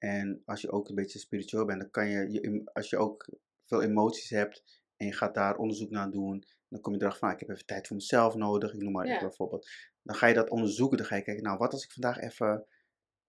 [0.02, 3.28] En als je ook een beetje spiritueel bent, dan kan je, als je ook
[3.64, 7.28] veel emoties hebt en je gaat daar onderzoek naar doen, dan kom je erachter van,
[7.28, 9.20] ah, ik heb even tijd voor mezelf nodig, ik noem maar Ja.
[9.20, 9.68] bijvoorbeeld.
[10.02, 12.66] Dan ga je dat onderzoeken, dan ga je kijken, nou, wat als ik vandaag even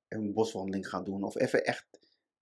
[0.07, 1.87] een boswandeling ga doen, of even echt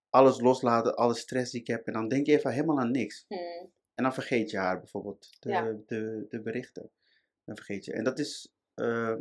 [0.10, 3.26] alles loslaten, alle stress die ik heb, en dan denk je even helemaal aan niks.
[3.28, 3.72] Hmm.
[3.94, 5.78] En dan vergeet je haar bijvoorbeeld, de, Ja.
[5.86, 6.92] de, de berichten.
[7.44, 7.94] Dan vergeet je.
[7.94, 9.16] En dat is eh,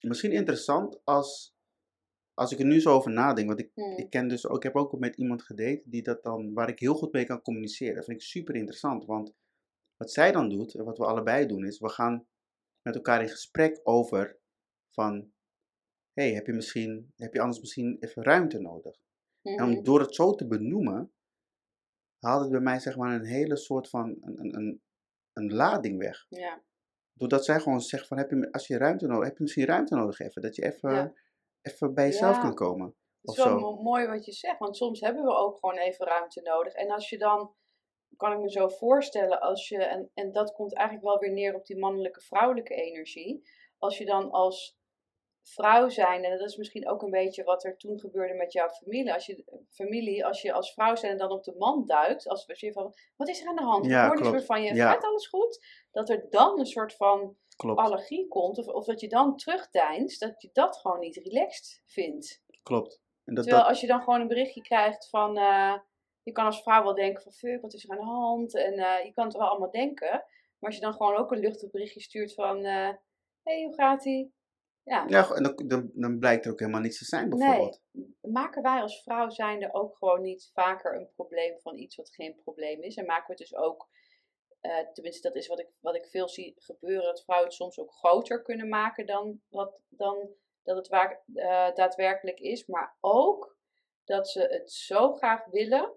[0.00, 1.54] misschien interessant als,
[2.40, 3.46] als ik er nu zo over nadenk.
[3.48, 3.96] Want ik, Hmm.
[3.96, 6.78] ik ken dus ook, ik heb ook met iemand gedate die dat dan, waar ik
[6.78, 7.94] heel goed mee kan communiceren.
[7.94, 9.04] Dat vind ik super interessant.
[9.04, 9.34] Want
[9.96, 12.26] wat zij dan doet, en wat we allebei doen, is we gaan
[12.82, 14.38] met elkaar in gesprek over
[14.90, 15.32] van,
[16.12, 18.96] hey, heb je misschien, heb je anders misschien even ruimte nodig?
[19.42, 19.62] En Mhm.
[19.76, 21.12] om door het zo te benoemen,
[22.18, 24.82] haalt het bij mij zeg maar een hele soort van een, een, een,
[25.32, 26.26] een lading weg.
[26.28, 26.62] Ja.
[27.12, 29.94] Doordat zij gewoon zegt van, heb je, als je ruimte nodig heb je misschien ruimte
[29.94, 30.42] nodig even.
[30.42, 31.14] Dat je even, Ja.
[31.62, 32.42] Even bij jezelf Ja.
[32.42, 32.94] kan komen.
[33.20, 33.58] Het is wel zo.
[33.58, 36.72] mo- mooi wat je zegt, want soms hebben we ook gewoon even ruimte nodig.
[36.72, 37.54] En als je dan,
[38.16, 41.54] kan ik me zo voorstellen, als je, en, en dat komt eigenlijk wel weer neer
[41.54, 43.48] op die mannelijke vrouwelijke energie.
[43.78, 44.78] Als je dan als
[45.42, 48.68] vrouw zijn, en dat is misschien ook een beetje wat er toen gebeurde met jouw
[48.68, 49.12] familie.
[49.12, 52.44] Als je, familie, als je als vrouw zijn en dan op de man duikt, als
[52.46, 53.86] zien van, wat is er aan de hand?
[53.86, 54.32] Ja, hoor klopt.
[54.32, 54.92] meer van je, Ja.
[54.92, 55.64] gaat alles goed?
[55.90, 60.20] Dat er dan een soort van Klopt, allergie komt, of, of dat je dan terugdeinst,
[60.20, 62.42] dat je dat gewoon niet relaxed vindt.
[62.62, 63.00] klopt.
[63.24, 65.74] En dat, Terwijl dat, als je dan gewoon een berichtje krijgt van, eh,
[66.22, 68.54] je kan als vrouw wel denken van, fuck, wat is er aan de hand?
[68.54, 70.10] En eh, je kan het wel allemaal denken.
[70.10, 72.92] Maar als je dan gewoon ook een luchtig berichtje stuurt van, hé,
[73.42, 74.32] hey, hoe gaat ie?
[74.82, 77.82] Ja, ja, en dan, dan, dan blijkt er ook helemaal niets te zijn, bijvoorbeeld.
[78.20, 82.34] maken wij als vrouw zijnde ook gewoon niet vaker een probleem van iets wat geen
[82.42, 82.96] probleem is?
[82.96, 83.88] En maken we het dus ook,
[84.60, 87.78] eh, tenminste dat is wat ik, wat ik veel zie gebeuren, dat vrouwen het soms
[87.78, 92.66] ook groter kunnen maken dan, wat, dan dat het waar, eh, daadwerkelijk is.
[92.66, 93.56] Maar ook
[94.04, 95.92] dat ze het zo graag willen,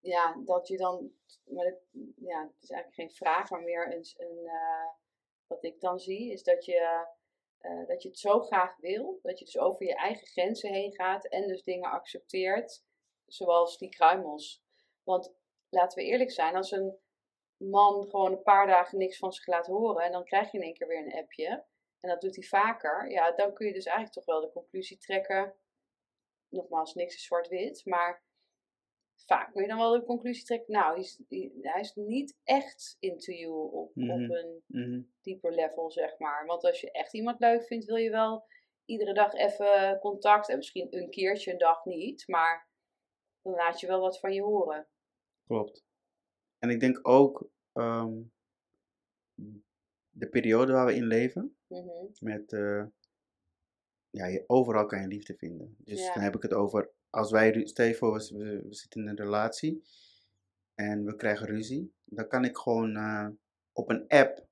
[0.00, 1.12] ja, dat je dan,
[1.44, 1.74] maar
[2.16, 4.88] ja, het is eigenlijk geen vraag, maar meer een, een eh,
[5.46, 7.06] wat ik dan zie, is dat je,
[7.86, 11.26] dat je het zo graag wil, dat je dus over je eigen grenzen heen gaat
[11.26, 12.84] en dus dingen accepteert,
[13.26, 14.62] zoals die kruimels.
[15.02, 15.39] Want
[15.70, 16.98] laten we eerlijk zijn, als een
[17.56, 20.64] man gewoon een paar dagen niks van zich laat horen en dan krijg je in
[20.64, 21.64] één keer weer een appje,
[22.00, 24.98] en dat doet hij vaker, ja, dan kun je dus eigenlijk toch wel de conclusie
[24.98, 25.54] trekken,
[26.48, 28.22] nogmaals, niks is zwart-wit, maar
[29.26, 31.20] vaak kun je dan wel de conclusie trekken, nou, hij is,
[31.60, 34.10] hij is niet echt into you op, Mhm.
[34.10, 35.02] op een Mhm.
[35.20, 36.46] dieper level, zeg maar.
[36.46, 38.44] Want als je echt iemand leuk vindt, wil je wel
[38.84, 40.48] iedere dag even contact.
[40.48, 42.68] En misschien een keertje een dag niet, maar
[43.42, 44.88] dan laat je wel wat van je horen.
[45.50, 45.84] Klopt.
[46.58, 48.22] En ik denk ook ehm,
[50.10, 51.88] de periode waar we in leven, Mhm.
[52.20, 52.84] met eh,
[54.10, 55.76] ja, je, overal kan je liefde vinden.
[55.78, 56.14] Dus Ja.
[56.14, 59.16] dan heb ik het over, als wij, stel voor, we, we, we zitten in een
[59.16, 59.82] relatie
[60.74, 63.28] en we krijgen ruzie, dan kan ik gewoon eh,
[63.72, 64.46] op een app,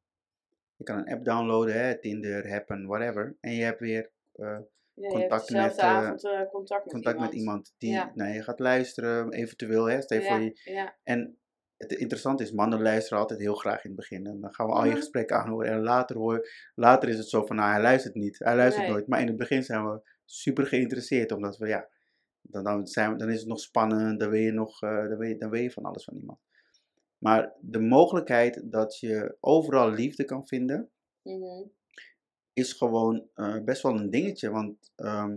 [0.76, 4.60] je kan een app downloaden, hè, Tinder, Happen, whatever, en je hebt weer eh,
[5.06, 7.30] Contact met, eh, avond eh, contact met contact iemand.
[7.30, 8.10] met iemand die Ja.
[8.14, 11.38] naar je gaat luisteren, eventueel, hè, stel je Ja, voor je, ja, en
[11.76, 14.26] het interessante is, mannen luisteren altijd heel graag in het begin.
[14.26, 14.98] En dan gaan we al je Mhm.
[14.98, 15.70] gesprekken aanhoren.
[15.70, 18.38] En later, hoor, later is het zo van, nou, hij luistert niet.
[18.38, 18.94] Hij luistert Nee.
[18.94, 19.06] nooit.
[19.06, 21.32] Maar in het begin zijn we super geïnteresseerd.
[21.32, 21.88] Omdat we, ja,
[22.42, 24.20] dan, dan, zijn we, dan is het nog spannend.
[24.20, 26.38] Dan weet, je nog, eh, dan, weet, je- dan weet je van alles van iemand.
[27.18, 30.90] Maar de mogelijkheid dat je overal liefde kan vinden,
[31.22, 31.66] mhm,
[32.58, 34.50] is gewoon eh, best wel een dingetje.
[34.50, 35.36] Want ehm,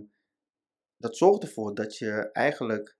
[0.97, 2.97] dat zorgt ervoor dat je eigenlijk,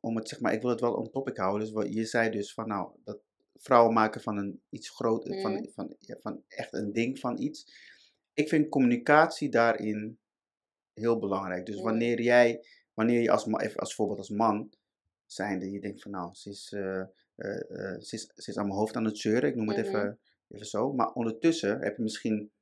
[0.00, 1.60] om het zeg maar, ik wil het wel on topic houden.
[1.60, 3.20] Dus wat je zei dus van nou, dat
[3.54, 5.40] vrouwen maken van een iets groot, Mhm.
[5.40, 7.88] van, van, ja, van echt een ding van iets.
[8.34, 10.18] Ik vind communicatie daarin
[10.92, 11.66] heel belangrijk.
[11.66, 14.72] Dus wanneer jij, wanneer je als, even als voorbeeld als man
[15.26, 17.06] zijnde, je denkt van nou, ze is, eh, eh,
[17.70, 20.18] eh, ze is, ze is aan mijn hoofd aan het zeuren, ik noem het even,
[20.48, 20.92] even zo.
[20.92, 22.52] Maar ondertussen heb je misschien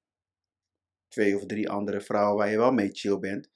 [1.09, 3.51] twee of drie andere vrouwen waar je wel mee chill bent.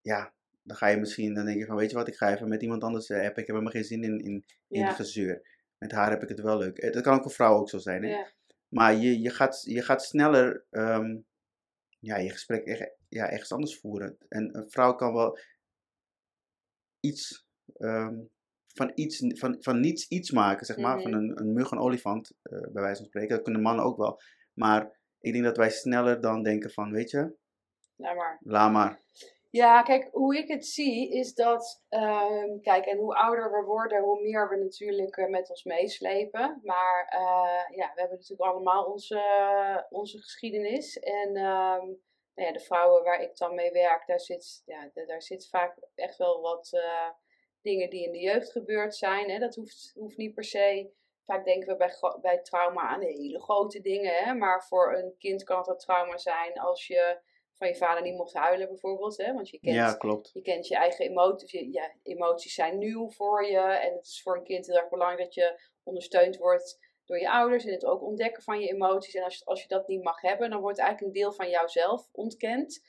[0.00, 2.48] Ja, dan ga je misschien, dan denk je van weet je wat, ik ga even
[2.48, 3.30] met iemand anders eh, appen.
[3.42, 4.92] Ik heb helemaal geen zin in, in, in Ja.
[4.92, 5.54] gezeur.
[5.78, 6.78] Met haar heb ik het wel leuk.
[6.78, 8.02] Eh, Dat kan ook voor vrouwen ook zo zijn.
[8.02, 8.08] Hè?
[8.10, 8.32] ja.
[8.68, 11.16] Maar je, je, gaat, je gaat sneller ehm,
[11.98, 14.16] ja, je gesprek echt, ja, ergens anders voeren.
[14.28, 15.38] En een vrouw kan wel
[17.00, 17.46] iets,
[17.76, 18.18] ehm,
[18.74, 21.00] van, iets van, van niets iets maken, zeg maar.
[21.02, 21.20] Van Mhm.
[21.20, 23.34] een, een mug een olifant, eh, bij wijze van spreken.
[23.34, 24.20] Dat kunnen mannen ook wel.
[24.52, 27.36] Maar ik denk dat wij sneller dan denken van, weet je,
[27.96, 28.38] maar.
[28.40, 29.00] laat maar.
[29.50, 34.02] Ja, kijk, hoe ik het zie is dat, ehm, kijk, en hoe ouder we worden,
[34.02, 36.60] hoe meer we natuurlijk eh, met ons meeslepen.
[36.62, 39.20] Maar eh, ja, we hebben natuurlijk allemaal onze,
[39.90, 40.98] onze geschiedenis.
[40.98, 41.86] En ehm,
[42.34, 45.48] nou ja, de vrouwen waar ik dan mee werk, daar zit, ja, da- daar zit
[45.48, 47.08] vaak echt wel wat eh,
[47.62, 49.30] dingen die in de jeugd gebeurd zijn.
[49.30, 49.38] Hè.
[49.38, 50.90] Dat hoeft, hoeft niet per se.
[51.26, 54.14] Vaak denken we bij, bij trauma aan hele grote dingen.
[54.14, 54.34] Hè.
[54.34, 57.18] Maar voor een kind kan het een trauma zijn als je
[57.52, 59.16] van je vader niet mocht huilen bijvoorbeeld.
[59.16, 59.32] Hè?
[59.32, 60.30] Want je kent, Ja, klopt.
[60.32, 61.50] je kent je eigen emoties.
[61.50, 63.58] Je, ja, emoties zijn nieuw voor je.
[63.58, 67.30] En het is voor een kind heel erg belangrijk dat je ondersteund wordt door je
[67.30, 67.64] ouders.
[67.64, 69.14] En het ook ontdekken van je emoties.
[69.14, 72.08] En als, als je dat niet mag hebben, dan wordt eigenlijk een deel van jouzelf
[72.12, 72.84] ontkend.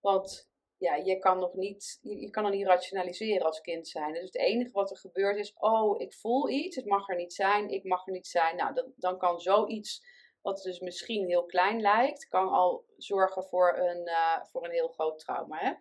[0.00, 4.12] Want ja, je kan nog niet, je, kan nog niet rationaliseren als kind zijn.
[4.12, 7.34] Dus het enige wat er gebeurt is, oh, ik voel iets, het mag er niet
[7.34, 8.56] zijn, ik mag er niet zijn.
[8.56, 10.04] Nou, dan, dan kan zoiets,
[10.42, 14.88] wat dus misschien heel klein lijkt, kan al zorgen voor een, eh, voor een heel
[14.88, 15.58] groot trauma.
[15.58, 15.72] Hè?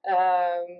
[0.00, 0.70] Ehm,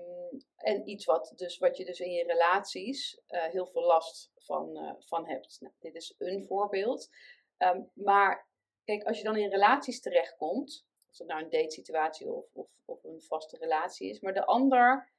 [0.55, 4.77] en iets wat, dus, wat je dus in je relaties eh, heel veel last van,
[4.77, 5.57] eh, van hebt.
[5.59, 7.09] Nou, dit is een voorbeeld.
[7.57, 8.47] Ehm, maar
[8.83, 13.03] kijk, als je dan in relaties terechtkomt, of het nou een datesituatie of, of, of
[13.03, 15.11] een vaste relatie is, maar de ander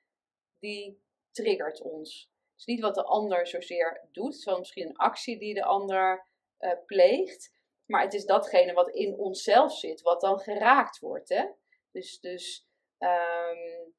[0.58, 2.30] die triggert ons.
[2.54, 6.26] Dus niet wat de ander zozeer doet, is wel misschien een actie die de ander
[6.56, 7.54] eh, pleegt,
[7.86, 11.28] maar het is datgene wat in onszelf zit, wat dan geraakt wordt.
[11.28, 11.46] Hè?
[11.90, 13.90] Dus, dus ehm,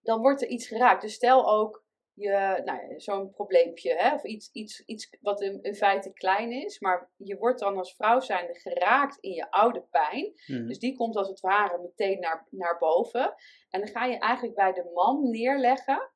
[0.00, 1.02] dan wordt er iets geraakt.
[1.02, 1.85] Dus stel ook
[2.16, 6.52] je, nou ja, zo'n probleempje, hè, of iets, iets, iets wat in, in feite klein
[6.52, 10.32] is, maar je wordt dan als vrouw zijnde geraakt in je oude pijn.
[10.46, 10.66] Mhm.
[10.66, 13.34] Dus die komt als het ware meteen naar, naar boven.
[13.70, 16.10] En dan ga je eigenlijk bij de man neerleggen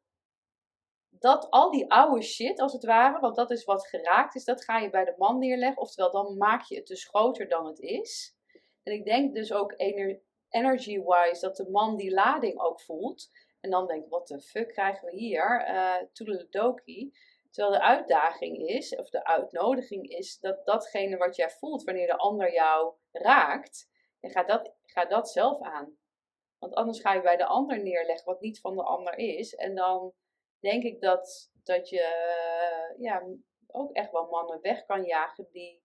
[1.09, 4.65] dat al die oude shit, als het ware, want dat is wat geraakt is, dat
[4.65, 5.83] ga je bij de man neerleggen.
[5.83, 8.37] Oftewel, dan maak je het dus groter dan het is.
[8.83, 13.31] En ik denk dus ook ener- energy-wise dat de man die lading ook voelt.
[13.61, 15.69] En dan denkt, wat de fuck krijgen we hier?
[15.69, 17.13] Uh, Toedeledoki.
[17.51, 22.17] Terwijl de uitdaging is, of de uitnodiging is, dat datgene wat jij voelt wanneer de
[22.17, 23.89] ander jou raakt,
[24.21, 25.99] en ga dat, ga dat zelf aan.
[26.59, 29.55] Want anders ga je bij de ander neerleggen wat niet van de ander is.
[29.55, 30.13] En dan
[30.59, 33.23] denk ik dat, dat je eh, ja,
[33.67, 35.83] ook echt wel mannen weg kan jagen die,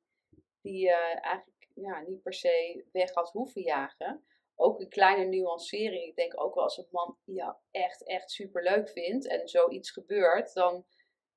[0.62, 4.26] die je eigenlijk ja, niet per se weg had hoeven jagen.
[4.56, 6.04] Ook een kleine nuancering.
[6.04, 9.92] Ik denk ook wel als een man jou echt, echt super leuk vindt en zoiets
[9.92, 10.86] gebeurt, dan,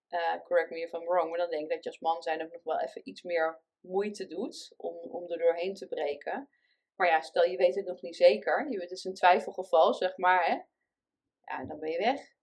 [0.09, 2.43] uh, correct me if I'm wrong, maar dan denk ik dat je als man zijn
[2.43, 6.49] ook nog wel even iets meer moeite doet om, om er doorheen te breken.
[6.97, 10.17] Maar ja, stel je weet het nog niet zeker, je, het is een twijfelgeval, zeg
[10.17, 10.53] maar, hè.
[11.45, 12.37] Ja, dan ben je weg.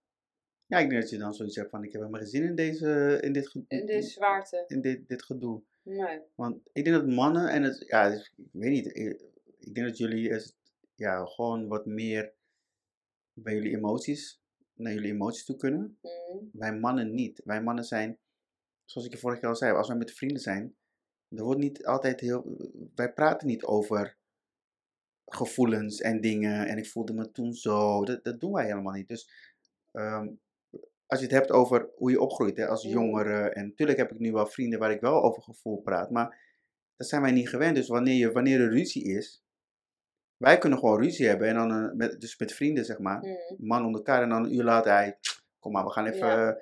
[0.66, 2.54] Ja, ik denk dat je dan zoiets hebt van, ik heb helemaal geen zin in,
[2.54, 3.68] deze, in dit gedoe.
[3.68, 4.64] In deze zwaarte.
[4.66, 5.62] In dit, dit gedoe.
[5.82, 6.20] Nee.
[6.34, 9.22] Want ik denk dat mannen, en het, ja, ik weet niet, ik,
[9.58, 10.30] ik denk dat jullie
[10.96, 12.34] ja, gewoon wat meer
[13.32, 14.42] bij jullie emoties,
[14.74, 15.98] naar jullie emoties toe kunnen.
[16.02, 16.50] Mm.
[16.52, 17.40] Wij mannen niet.
[17.44, 18.18] Wij mannen zijn,
[18.84, 20.76] zoals ik je vorige keer al zei, als wij met vrienden zijn,
[21.28, 22.56] er wordt niet altijd heel,
[22.94, 24.16] wij praten niet over
[25.26, 28.04] gevoelens en dingen en ik voelde me toen zo.
[28.04, 29.08] Dat, dat doen wij helemaal niet.
[29.08, 29.30] Dus
[29.92, 30.40] um,
[31.06, 33.48] als je het hebt over hoe je opgroeit hè, als jongere.
[33.48, 36.10] En natuurlijk heb ik nu wel vrienden waar ik wel over gevoel praat.
[36.10, 36.38] Maar
[36.96, 37.76] dat zijn wij niet gewend.
[37.76, 39.44] Dus wanneer, je, wanneer er ruzie is.
[40.36, 41.48] Wij kunnen gewoon ruzie hebben.
[41.48, 43.24] En dan uh, met, dus met vrienden, zeg maar.
[43.24, 43.66] Mm.
[43.66, 44.22] Man onder elkaar.
[44.22, 44.92] En dan een uur later.
[44.92, 45.18] Hij,
[45.58, 46.26] kom maar, we gaan even.
[46.26, 46.48] Ja.
[46.48, 46.54] Uh,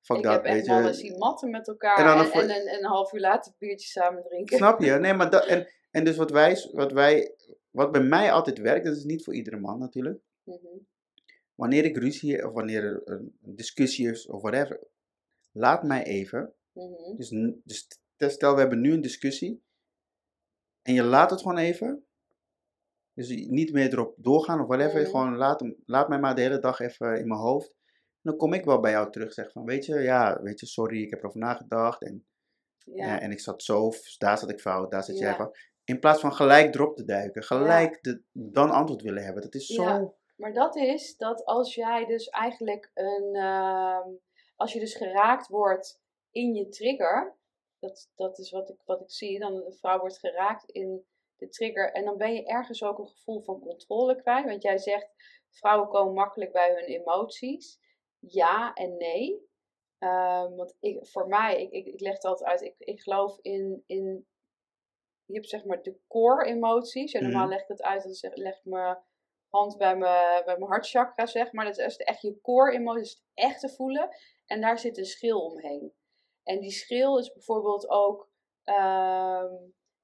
[0.00, 0.92] fuck ik dat, weet je.
[0.92, 1.96] zien matten met elkaar.
[1.96, 4.56] En En, dan en, een- en, een half uur later een biertje samen drinken.
[4.56, 4.90] Snap je?
[4.90, 5.46] Nee, maar dat.
[5.46, 7.34] En, en dus wat wij, wat wij.
[7.70, 8.84] Wat bij mij altijd werkt.
[8.84, 10.20] Dat is niet voor iedere man natuurlijk.
[10.42, 10.58] Mhm.
[11.54, 12.46] Wanneer ik ruzie.
[12.46, 14.26] Of wanneer er een discussie is.
[14.26, 14.80] Of whatever.
[15.50, 16.54] Laat mij even.
[16.72, 17.16] Mhm.
[17.16, 17.28] Dus,
[18.16, 19.62] dus stel, we hebben nu een discussie.
[20.82, 22.04] En je laat het gewoon even.
[23.14, 25.00] Dus niet meer erop doorgaan of whatever.
[25.00, 25.10] Mhm.
[25.10, 27.68] Gewoon laat, laat mij maar de hele dag even in mijn hoofd.
[27.68, 29.32] En dan kom ik wel bij jou terug.
[29.32, 32.02] Zeg van, weet je, ja, weet je, sorry, ik heb erover nagedacht.
[32.02, 32.26] En,
[32.84, 33.06] Ja.
[33.06, 33.20] ja.
[33.20, 35.58] en ik zat zo, daar zat ik fout, daar zit jij fout.
[35.84, 37.42] In plaats van gelijk erop te duiken.
[37.42, 39.42] Gelijk de, dan antwoord willen hebben.
[39.42, 39.82] Dat is zo...
[39.82, 40.12] Ja.
[40.36, 43.34] Maar dat is dat als jij dus eigenlijk een.
[43.34, 44.08] ehm,
[44.56, 47.36] als je dus geraakt wordt in je trigger.
[47.78, 49.38] Dat, dat is wat ik, wat ik zie.
[49.38, 51.04] Dan een vrouw wordt geraakt in
[51.42, 51.92] de trigger.
[51.92, 54.44] En dan ben je ergens ook een gevoel van controle kwijt.
[54.44, 55.10] Want jij zegt.
[55.50, 57.80] Vrouwen komen makkelijk bij hun emoties.
[58.18, 59.50] Ja en nee.
[59.98, 62.60] Ehm, want ik, voor mij, ik, ik, ik leg het altijd uit.
[62.60, 64.26] Ik, ik geloof in, in.
[65.24, 67.12] Je hebt zeg maar de core emoties.
[67.12, 67.50] En normaal Mhm.
[67.52, 68.02] leg ik het uit.
[68.02, 68.98] Dan zeg, leg ik mijn
[69.48, 71.64] hand bij mijn, bij mijn hartchakra, zeg maar.
[71.64, 74.08] Dat is echt je core emoties, het echt te voelen.
[74.46, 75.92] En daar zit een schil omheen.
[76.42, 78.30] En die schil is bijvoorbeeld ook,
[78.64, 79.54] ehm,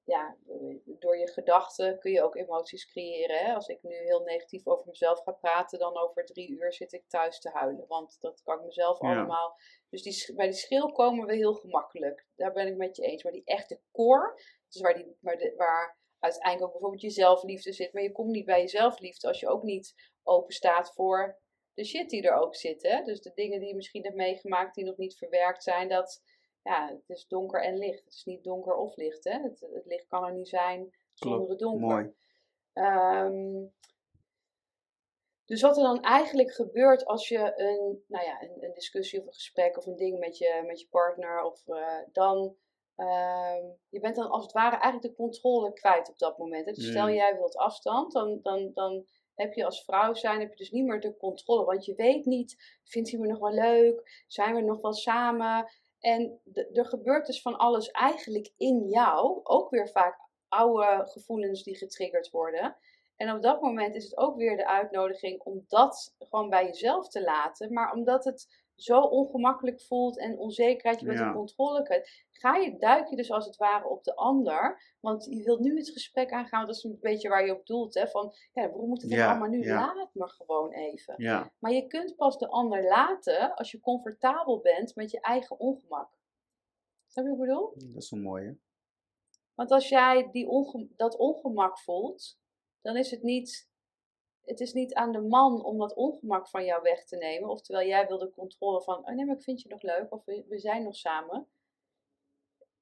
[0.09, 0.37] ja,
[0.85, 3.39] door je gedachten kun je ook emoties creëren.
[3.39, 3.55] Hè?
[3.55, 7.09] Als ik nu heel negatief over mezelf ga praten, dan over drie uur zit ik
[7.09, 7.85] thuis te huilen.
[7.87, 9.09] Want dat kan ik mezelf Ja.
[9.09, 9.57] allemaal.
[9.91, 12.27] Dus die, bij die schil komen we heel gemakkelijk.
[12.37, 13.23] Daar ben ik met je eens.
[13.23, 17.73] Maar die echte core, dus waar, die, waar, de, waar uiteindelijk ook bijvoorbeeld je zelfliefde
[17.73, 17.93] zit.
[17.93, 21.41] Maar je komt niet bij je zelfliefde als je ook niet open staat voor
[21.75, 22.83] de shit die er ook zit.
[22.83, 23.03] Hè?
[23.03, 25.89] Dus de dingen die je misschien hebt meegemaakt die nog niet verwerkt zijn.
[25.89, 26.23] Dat,
[26.69, 28.05] ja, het is donker en licht.
[28.05, 29.25] Het is niet donker of licht.
[29.25, 29.41] Hè?
[29.43, 31.89] Het, het licht kan er niet zijn zonder het donker.
[31.89, 32.15] mooi.
[32.73, 33.67] Ehm,
[35.45, 39.27] dus wat er dan eigenlijk gebeurt als je een, nou ja, een, een discussie of
[39.27, 42.57] een gesprek of een ding met je, met je partner, of eh, dan,
[42.97, 46.67] ehm, je bent dan als het ware eigenlijk de controle kwijt op dat moment.
[46.67, 46.73] Hè?
[46.73, 47.15] Dus stel Mm.
[47.15, 50.85] jij wilt afstand, dan, dan, dan heb je als vrouw zijn, heb je dus niet
[50.87, 51.65] meer de controle.
[51.65, 54.25] Want je weet niet, vindt hij me nog wel leuk?
[54.27, 55.71] Zijn we nog wel samen?
[56.01, 56.41] En
[56.73, 59.41] er gebeurt dus van alles eigenlijk in jou.
[59.43, 62.77] Ook weer vaak oude gevoelens die getriggerd worden.
[63.17, 67.09] En op dat moment is het ook weer de uitnodiging om dat gewoon bij jezelf
[67.09, 67.73] te laten.
[67.73, 71.27] Maar omdat het zo ongemakkelijk voelt en onzekerheid, je bent Ja.
[71.27, 74.83] in controle kwijt, ga je, duik je dus als het ware op de ander.
[75.01, 77.95] Want je wilt nu het gesprek aangaan, dat is een beetje waar je op doelt.
[77.95, 78.09] Hè?
[78.09, 79.63] Van, ja, waarom moet het Ja, allemaal nu?
[79.63, 79.95] ja.
[79.95, 81.15] Laat me gewoon even.
[81.17, 85.59] Ja, Maar je kunt pas de ander laten als je comfortabel bent met je eigen
[85.61, 86.11] ongemak.
[87.07, 87.73] Snap je wat ik bedoel?
[87.93, 88.59] dat is een mooie.
[89.55, 92.39] Want als jij die onge- dat ongemak voelt,
[92.81, 93.68] dan is het niet.
[94.49, 97.49] Het is niet aan de man om dat ongemak van jou weg te nemen.
[97.49, 100.13] Oftewel, jij wil de controle van, oh nee, maar ik vind je nog leuk.
[100.13, 101.47] Of we, we zijn nog samen.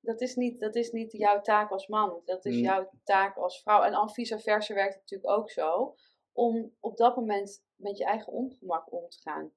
[0.00, 2.22] Dat is, niet, dat is niet jouw taak als man.
[2.24, 2.62] Dat is Mm.
[2.62, 3.82] jouw taak als vrouw.
[3.82, 5.94] En al vice versa werkt het natuurlijk ook zo.
[6.32, 9.52] Om op dat moment met je eigen ongemak om te gaan.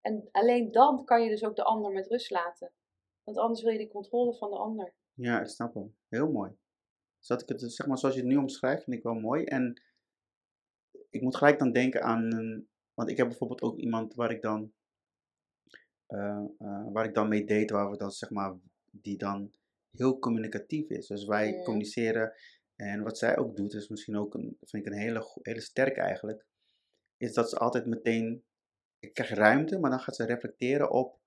[0.00, 2.72] En alleen dan kan je dus ook de ander met rust laten.
[3.24, 4.94] Want anders wil je die controle van de ander.
[5.14, 5.96] Ja, ik snap hem.
[6.08, 6.58] Heel mooi.
[7.18, 9.44] Zodat ik het, zeg maar, zoals je het nu omschrijft, vind ik wel mooi.
[9.44, 9.82] En
[11.10, 14.42] ik moet gelijk dan denken aan een, want ik heb bijvoorbeeld ook iemand waar ik
[14.42, 14.72] dan,
[16.06, 18.58] eh, eh, waar ik dan mee date, waar we dan, zeg maar,
[18.90, 19.52] die dan
[19.90, 21.06] heel communicatief is.
[21.06, 21.64] Dus wij Mm.
[21.64, 22.32] communiceren
[22.76, 26.00] en wat zij ook doet, is misschien ook een, vind ik een hele, hele sterke
[26.00, 26.46] eigenlijk,
[27.16, 28.44] is dat ze altijd meteen,
[28.98, 31.18] ik krijg ruimte, maar dan gaat ze reflecteren op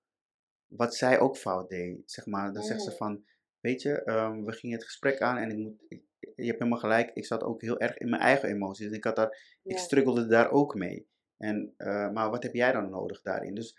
[0.66, 2.10] wat zij ook fout deed.
[2.10, 3.24] Zeg maar, dan zegt ze van,
[3.60, 6.04] weet je, ehm, we gingen het gesprek aan en ik moet, ik-
[6.36, 8.90] je hebt helemaal gelijk, ik zat ook heel erg in mijn eigen emoties.
[8.90, 11.08] Ik, had daar, ik struggelde daar ook mee.
[11.36, 13.54] En, eh, maar wat heb jij dan nodig daarin?
[13.54, 13.76] Dus,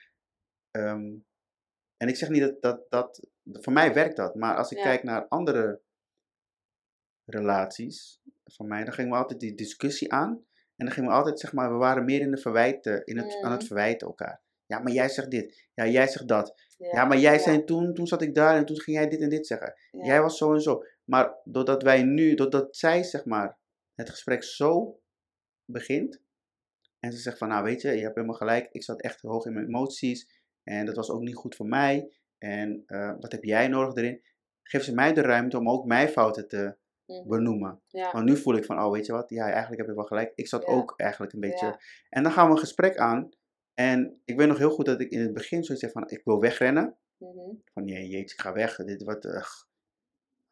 [0.72, 1.14] ehm,
[1.98, 4.84] en ik zeg niet dat, dat, dat, voor mij werkt dat, maar als ik Ja.
[4.84, 5.82] kijk naar andere
[7.26, 10.46] relaties van mij, dan gingen we altijd die discussie aan.
[10.76, 13.38] En dan gingen we altijd, zeg maar, we waren meer in de verwijten, in het,
[13.42, 13.68] aan het Mm.
[13.68, 14.42] verwijten elkaar.
[14.66, 15.68] Ja, maar jij zegt dit.
[15.74, 16.62] Ja, jij zegt dat.
[16.78, 19.22] Ja, Ja, maar jij zei toen, toen zat ik daar en toen ging jij dit
[19.22, 19.74] en dit zeggen.
[19.92, 20.84] Jij was zo en zo.
[21.06, 23.58] Maar doordat wij nu, doordat zij zeg maar
[23.94, 25.00] het gesprek zo
[25.66, 26.22] begint.
[27.00, 28.68] En ze zegt van, nou weet je, je hebt helemaal gelijk.
[28.72, 30.42] Ik zat echt hoog in mijn emoties.
[30.64, 32.12] En dat was ook niet goed voor mij.
[32.38, 34.22] En eh, wat heb jij nodig erin?
[34.64, 37.28] Geeft ze mij de ruimte om ook mijn fouten te Mhm.
[37.28, 37.82] benoemen.
[37.88, 38.12] Ja.
[38.12, 40.32] Want nu voel ik van, oh weet je wat, ja eigenlijk heb je wel gelijk.
[40.36, 40.72] Ik zat Ja.
[40.74, 41.66] ook eigenlijk een beetje...
[41.66, 41.80] Ja.
[42.10, 43.30] En dan gaan we een gesprek aan.
[43.74, 46.22] En ik weet nog heel goed dat ik in het begin zoiets zeg van, ik
[46.24, 46.98] wil wegrennen.
[47.18, 47.54] Mhm.
[47.74, 48.76] Van, jeetje, ik ga weg.
[48.76, 49.64] Dit wat, ugh.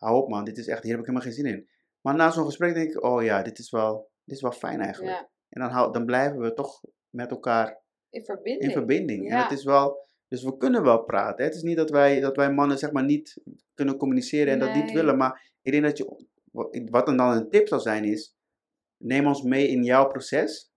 [0.03, 1.67] Hou op man, dit is echt, hier heb ik helemaal geen zin in.
[2.01, 4.79] Maar na zo'n gesprek denk ik, oh ja, dit is wel, dit is wel fijn
[4.79, 5.13] eigenlijk.
[5.13, 5.29] Ja.
[5.49, 8.63] En dan, hou, dan blijven we toch met elkaar In verbinding.
[8.63, 9.31] in verbinding.
[9.31, 11.37] En het is wel, dus we kunnen wel praten.
[11.37, 11.43] hè.
[11.43, 13.41] Het is niet dat wij, dat wij mannen zeg maar niet
[13.73, 15.17] kunnen communiceren en dat niet willen.
[15.17, 16.25] Maar ik denk dat je,
[16.89, 18.35] wat dan dan een tip zou zijn is,
[18.97, 20.71] neem ons mee in jouw proces.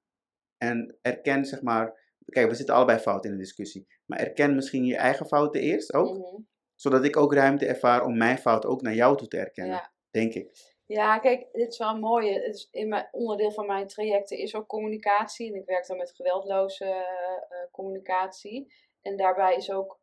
[0.57, 3.87] En erken zeg maar, kijk we zitten allebei fout in de discussie.
[4.05, 6.17] Maar erken misschien je eigen fouten eerst ook.
[6.19, 6.43] Mhm.
[6.77, 9.75] Zodat ik ook ruimte ervaar om mijn fouten ook naar jou toe te erkennen.
[9.75, 9.93] Ja.
[10.11, 10.75] Denk ik.
[10.87, 12.33] Ja, kijk, dit is wel een mooie.
[12.33, 15.53] Het is in mijn, onderdeel van mijn trajecten is ook communicatie.
[15.53, 18.73] En ik werk dan met geweldloze eh, eh, communicatie.
[19.03, 20.01] En daarbij is ook,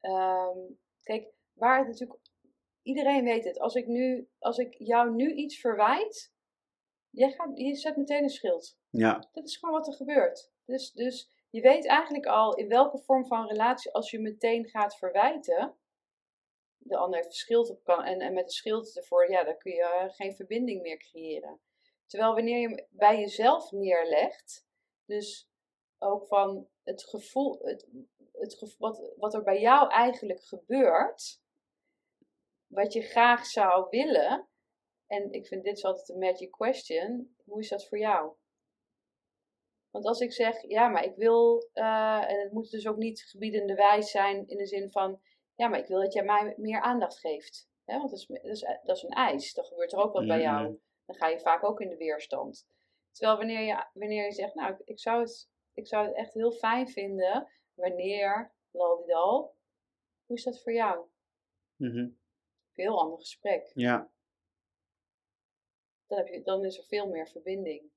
[0.00, 0.58] ehm,
[1.02, 2.20] kijk, waar het natuurlijk,
[2.82, 3.58] iedereen weet het.
[3.58, 6.32] Als ik, nu, als ik jou nu iets verwijt,
[7.10, 8.78] jij gaat, je zet meteen een schild.
[8.90, 10.52] Ja, Dat is gewoon wat er gebeurt.
[10.64, 14.96] Dus, dus je weet eigenlijk al in welke vorm van relatie, als je meteen gaat
[14.96, 15.74] verwijten,
[16.82, 19.58] de ander heeft een schild op kan, en, en met een schild ervoor, ja, dan
[19.58, 21.60] kun je eh, geen verbinding meer creëren.
[22.06, 24.66] Terwijl wanneer je bij jezelf neerlegt,
[25.04, 25.48] dus
[25.98, 27.88] ook van het gevoel, het,
[28.32, 31.40] het wat, wat er bij jou eigenlijk gebeurt,
[32.66, 34.48] wat je graag zou willen,
[35.06, 38.34] en ik vind dit is altijd een magic question, hoe is dat voor jou?
[39.90, 43.22] Want als ik zeg, ja, maar ik wil, eh, en het moet dus ook niet
[43.22, 45.20] gebiedende wijs zijn in de zin van,
[45.60, 47.68] ja, maar ik wil dat jij mij meer aandacht geeft.
[47.84, 47.98] Hè?
[47.98, 50.40] Want dat is, dat, is, dat is een eis, dan gebeurt er ook wat bij
[50.40, 50.62] jou.
[50.62, 50.74] Mhm.
[51.04, 52.66] Dan ga je vaak ook in de weerstand.
[53.10, 56.34] Terwijl wanneer je, wanneer je zegt, nou, ik, ik zou het, ik zou het echt
[56.34, 59.56] heel fijn vinden, wanneer, laldidal,
[60.26, 61.06] hoe is dat voor jou?
[61.76, 61.98] Mhm.
[61.98, 62.18] Een
[62.74, 63.70] heel ander gesprek.
[63.74, 64.10] ja,
[66.06, 67.90] Dan, heb je, dan is er veel meer verbinding.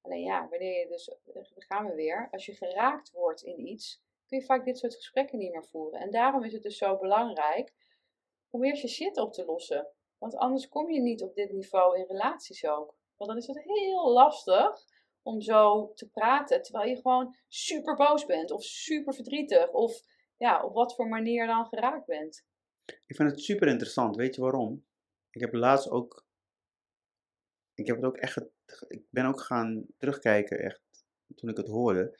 [0.00, 4.02] Alleen ja, wanneer je dus, daar gaan we weer, als je geraakt wordt in iets,
[4.32, 6.00] kun je vaak dit soort gesprekken niet meer voeren.
[6.00, 7.74] En daarom is het dus zo belangrijk
[8.50, 9.88] om eerst je shit op te lossen.
[10.18, 12.96] Want anders kom je niet op dit niveau in relaties ook.
[13.16, 14.84] Want dan is het heel lastig
[15.22, 20.02] om zo te praten terwijl je gewoon super boos bent of super verdrietig of
[20.36, 22.46] ja, op wat voor manier dan geraakt bent.
[23.06, 24.16] ik vind het super interessant.
[24.16, 24.86] Weet je waarom?
[25.30, 26.26] Ik heb laatst ook,
[27.74, 28.36] ik heb het ook echt,
[28.88, 30.82] ik ben ook gaan terugkijken echt,
[31.34, 32.18] toen ik het hoorde.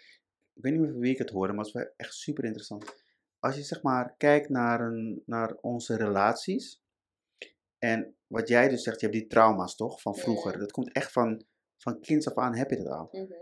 [0.62, 2.94] Ik weet niet meer van wie ik het hoorde, maar het was echt super interessant.
[3.38, 6.83] Als je zeg maar kijkt naar, een, naar onze relaties.
[7.79, 10.58] En wat jij dus zegt, je hebt die trauma's toch, van vroeger.
[10.58, 11.44] Dat komt echt van,
[11.77, 13.08] van kinds af aan heb je dat al.
[13.13, 13.33] Mhm.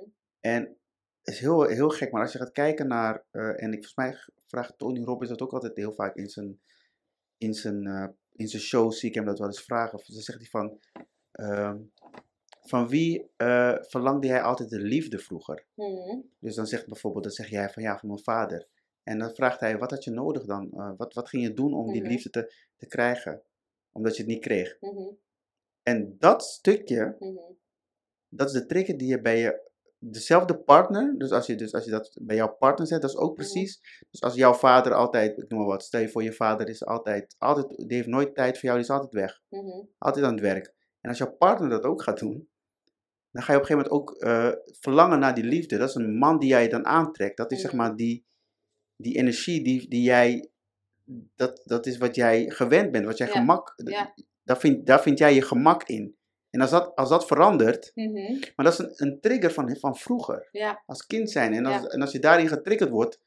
[0.40, 0.62] En
[1.22, 3.94] het is heel, heel gek, maar als je gaat kijken naar, eh, en ik, volgens
[3.94, 4.16] mij
[4.46, 6.60] vraagt Tony Robbins dat ook altijd heel vaak in zijn,
[7.36, 9.98] in zijn, eh, in zijn show, zie ik hem dat wel eens vragen.
[9.98, 10.80] Of dan zegt hij van,
[11.32, 11.78] ehm,
[12.70, 15.66] van wie eh, verlangde jij altijd de liefde vroeger?
[15.74, 16.18] Mhm.
[16.38, 18.66] Dus dan zegt bijvoorbeeld, dan zeg jij van ja, van mijn vader.
[19.02, 20.70] En dan vraagt hij, wat had je nodig dan?
[20.72, 22.10] Eh, wat, wat ging je doen om die Mhm.
[22.10, 23.42] liefde te, te krijgen?
[23.92, 24.76] Omdat je het niet kreeg.
[24.80, 25.08] Mhm.
[25.82, 27.16] En dat stukje,
[28.28, 29.68] dat is de trigger die je bij je
[29.98, 33.16] dezelfde partner, dus als je, dus als je dat bij jouw partner zet, dat is
[33.16, 33.80] ook precies.
[34.10, 36.84] Dus als jouw vader altijd, ik noem maar wat, stel je voor je vader is
[36.86, 39.40] altijd, altijd die heeft nooit tijd voor jou, die is altijd weg.
[39.98, 40.74] Altijd aan het werk.
[41.00, 42.48] En als jouw partner dat ook gaat doen,
[43.30, 44.50] dan ga je op een gegeven moment ook eh,
[44.80, 45.78] verlangen naar die liefde.
[45.78, 47.36] Dat is een man die jij dan aantrekt.
[47.36, 47.80] Dat is zeg Mhm.
[47.80, 48.24] maar die,
[48.96, 50.48] die energie die, die jij,
[51.36, 54.14] dat, dat is wat jij gewend bent, wat jij Ja, gemak, ja.
[54.42, 56.16] daar, vind, daar vind jij je gemak in.
[56.50, 58.38] En als dat, als dat verandert, Mhm.
[58.56, 61.52] maar dat is een, een trigger van, van vroeger, Ja, als kind zijn.
[61.54, 63.20] En als, en als je daarin getriggerd wordt,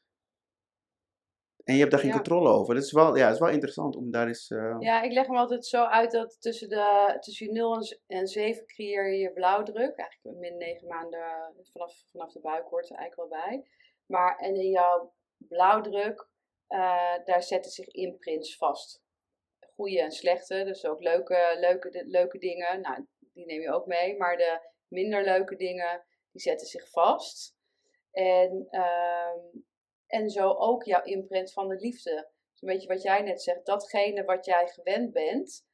[1.64, 2.14] en je hebt daar geen Ja.
[2.16, 4.50] controle over, dat is wel, ja, is wel interessant om daar eens...
[4.50, 7.82] eh, ja, ik leg hem altijd zo uit dat tussen, de, tussen je 0 en
[7.82, 9.96] z- en 7 creëer je je blauwdruk.
[9.96, 13.66] Eigenlijk min 9 maanden vanaf, vanaf de buik hoort er eigenlijk wel bij.
[14.06, 15.12] Maar en in jouw
[15.48, 16.28] blauwdruk,
[16.66, 19.02] eh, daar zetten zich imprints vast.
[19.74, 22.80] Goede en slechte, dus ook leuke, leuke, de- leuke dingen.
[22.80, 24.16] Nou, die neem je ook mee.
[24.16, 27.56] Maar de minder leuke dingen, die zetten zich vast.
[28.10, 29.38] En, ehm,
[30.14, 32.28] en zo ook jouw imprint van de liefde.
[32.50, 35.66] Dus een beetje wat jij net zegt, datgene wat jij gewend bent,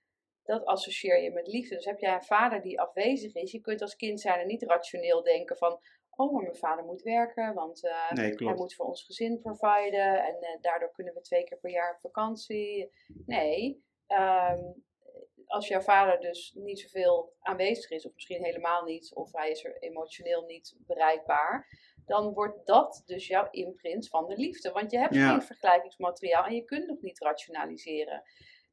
[0.43, 1.75] dat associeer je met liefde.
[1.75, 4.63] Dus heb jij een vader die afwezig is, je kunt als kind zijn en niet
[4.63, 5.81] rationeel denken van,
[6.11, 10.25] oh, maar mijn vader moet werken, want eh, nee, hij moet voor ons gezin providen
[10.25, 12.91] en eh, daardoor kunnen we twee keer per jaar op vakantie.
[13.27, 14.63] Nee, ehm,
[15.47, 19.65] als jouw vader dus niet zoveel aanwezig is, of misschien helemaal niet, of hij is
[19.65, 21.69] er emotioneel niet bereikbaar,
[22.07, 24.73] dan wordt dat dus jouw imprint van de liefde.
[24.73, 25.31] Want je hebt Ja.
[25.31, 28.23] geen vergelijkingsmateriaal en je kunt nog niet rationaliseren.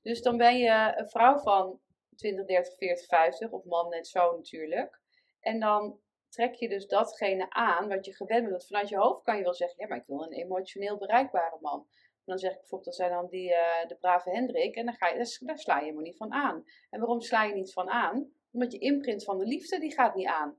[0.02, 1.80] Dus dan ben je een vrouw van
[2.16, 5.00] 20, 30, 40, 50, of man net zo natuurlijk.
[5.40, 6.00] En dan
[6.30, 8.52] trek je dus datgene aan wat je gewend bent.
[8.52, 11.58] Want vanuit je hoofd kan je wel zeggen, ja, maar ik wil een emotioneel bereikbare
[11.62, 11.80] man.
[11.80, 14.76] En dan zeg ik bijvoorbeeld, dat zijn dan die, eh, de brave Hendrik.
[14.76, 16.64] En dan ga je, daar, daar sla je helemaal niet van aan.
[16.90, 18.32] En waarom sla je niet van aan?
[18.52, 20.58] Omdat je imprint van de liefde, die gaat niet aan.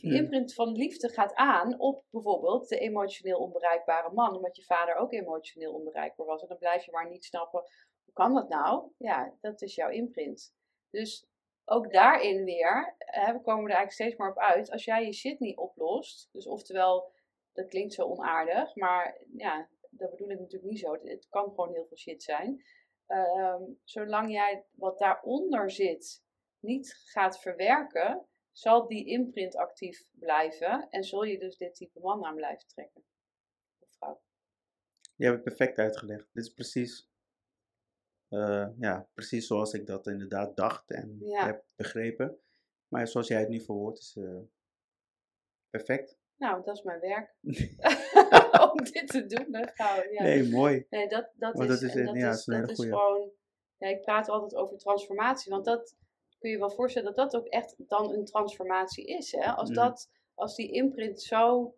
[0.00, 0.14] Hm.
[0.14, 4.36] imprint van liefde gaat aan op bijvoorbeeld de emotioneel onbereikbare man.
[4.36, 6.42] Omdat je vader ook emotioneel onbereikbaar was.
[6.42, 7.60] En dan blijf je maar niet snappen,
[8.04, 8.90] hoe kan dat nou?
[8.96, 10.54] Ja, dat is jouw imprint.
[10.90, 11.26] Dus
[11.64, 14.70] ook daarin weer, hè, we komen er eigenlijk steeds maar op uit.
[14.70, 17.12] Als jij je shit niet oplost, dus oftewel,
[17.52, 20.92] dat klinkt zo onaardig, maar ja, dat bedoel ik natuurlijk niet zo.
[20.92, 22.64] Het, het kan gewoon heel veel shit zijn.
[23.06, 26.22] Ehm, zolang jij wat daaronder zit
[26.58, 28.28] niet gaat verwerken,
[28.60, 33.04] zal die imprint actief blijven en zul je dus dit type man aan blijven trekken.
[33.78, 34.22] Of vrouw.
[35.14, 36.28] Je hebt het perfect uitgelegd.
[36.32, 37.08] Dit is precies,
[38.28, 41.46] eh, ja, precies zoals ik dat inderdaad dacht en Ja.
[41.46, 42.40] heb begrepen.
[42.88, 44.40] Maar zoals jij het nu verwoordt is eh,
[45.70, 46.18] perfect.
[46.36, 47.34] Nou, dat is mijn werk.
[48.72, 50.12] Om dit te doen, hè, vrouwen.
[50.12, 50.22] Ja.
[50.22, 50.86] Nee, mooi.
[50.90, 53.30] Nee, dat, dat is, dat is en een- dat ja, is, dat is gewoon.
[53.76, 55.96] Ja, ik praat altijd over transformatie, want dat
[56.40, 59.32] kun je wel voorstellen dat dat ook echt dan een transformatie is.
[59.32, 59.50] Hè?
[59.52, 59.78] Als, Mhm.
[59.78, 61.74] dat, als die imprint zo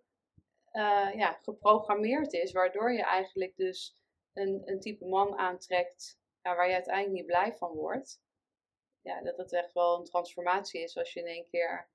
[0.70, 3.96] eh, ja, geprogrammeerd is, waardoor je eigenlijk dus
[4.32, 8.20] een, een type man aantrekt ja, waar je uiteindelijk niet blij van wordt.
[9.00, 11.88] Ja, dat het echt wel een transformatie is als je in één keer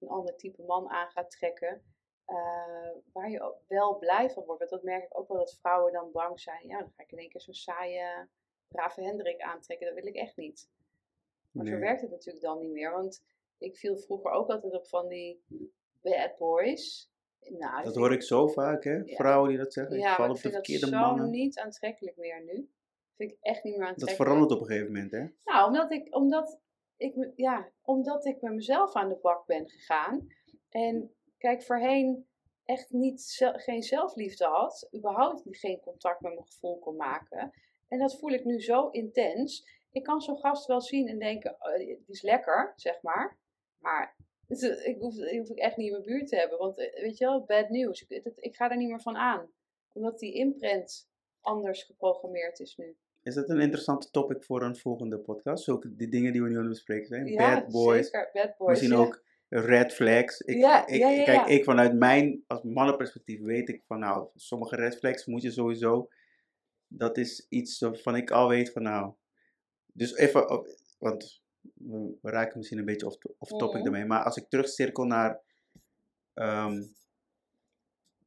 [0.00, 1.82] een ander type man aan gaat trekken.
[2.24, 4.58] eh, waar je ook wel blij van wordt.
[4.58, 6.66] Want dat merk ik ook wel dat vrouwen dan bang zijn.
[6.66, 8.28] Ja, dan ga ik in één keer zo'n saaie,
[8.68, 9.86] brave Hendrik aantrekken.
[9.86, 10.68] Dat wil ik echt niet.
[11.58, 12.92] Maar zo werkt het natuurlijk dan niet meer.
[12.92, 13.24] Want
[13.58, 15.42] ik viel vroeger ook altijd op van die
[16.02, 17.10] bad boys.
[17.40, 18.94] Nou, Dat vind hoor ik zo vaak, hè?
[18.96, 19.16] Ja.
[19.16, 19.98] Vrouwen die dat zeggen.
[19.98, 22.70] Ja, ik val op ik de vind dat verkeerde zo niet aantrekkelijk meer nu.
[23.16, 24.22] Vind ik echt niet meer Dat aantrekkelijk.
[24.22, 25.26] verandert op een gegeven moment, hè?
[25.44, 26.60] Nou, omdat ik, omdat,
[26.96, 30.26] ik, ja, omdat ik met mezelf aan de bak ben gegaan.
[30.68, 32.26] En kijk, voorheen
[32.64, 34.88] echt niet, geen zelfliefde had.
[34.96, 37.52] Überhaupt geen contact met mijn gevoel kon maken.
[37.88, 39.77] En dat voel ik nu zo intens.
[39.90, 43.38] Ik kan zo'n gast wel zien en denken, oh, die is lekker, zeg maar.
[43.78, 44.16] Maar
[44.90, 46.58] ik hoef, ik hoef ik echt niet in mijn buurt te hebben.
[46.58, 48.02] Want eh, weet je wel, bad news.
[48.08, 49.52] Ik, ik ga er niet meer van aan.
[49.92, 51.08] Omdat die imprint
[51.40, 52.96] anders geprogrammeerd is nu.
[53.22, 55.64] Is dat een interessante topic voor een volgende podcast?
[55.64, 57.26] Zulke die dingen die we nu aan het bespreken zijn.
[57.26, 58.04] Ja, Bad boys.
[58.04, 58.30] zeker.
[58.32, 58.70] Bad boys.
[58.70, 59.04] Misschien ja.
[59.04, 60.40] ook red flags.
[60.40, 64.28] Ik, Ja, ik, ja, ja, Kijk, ik vanuit mijn, als mannenperspectief weet ik van nou,
[64.34, 66.08] sommige red flags moet je sowieso.
[66.86, 69.12] Dat is iets waarvan ik al weet van nou.
[69.98, 70.64] Dus even,
[70.98, 71.42] want
[71.74, 73.82] we, raken misschien een beetje off, off topic Mhm.
[73.82, 74.04] daarmee.
[74.04, 75.40] Maar als ik terugcirkel naar
[76.34, 76.82] ehm,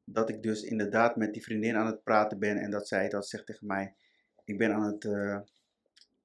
[0.04, 3.28] dat ik dus inderdaad met die vriendin aan het praten ben en dat zij dat
[3.28, 3.96] zegt tegen mij.
[4.44, 5.40] Ik ben aan het, eh,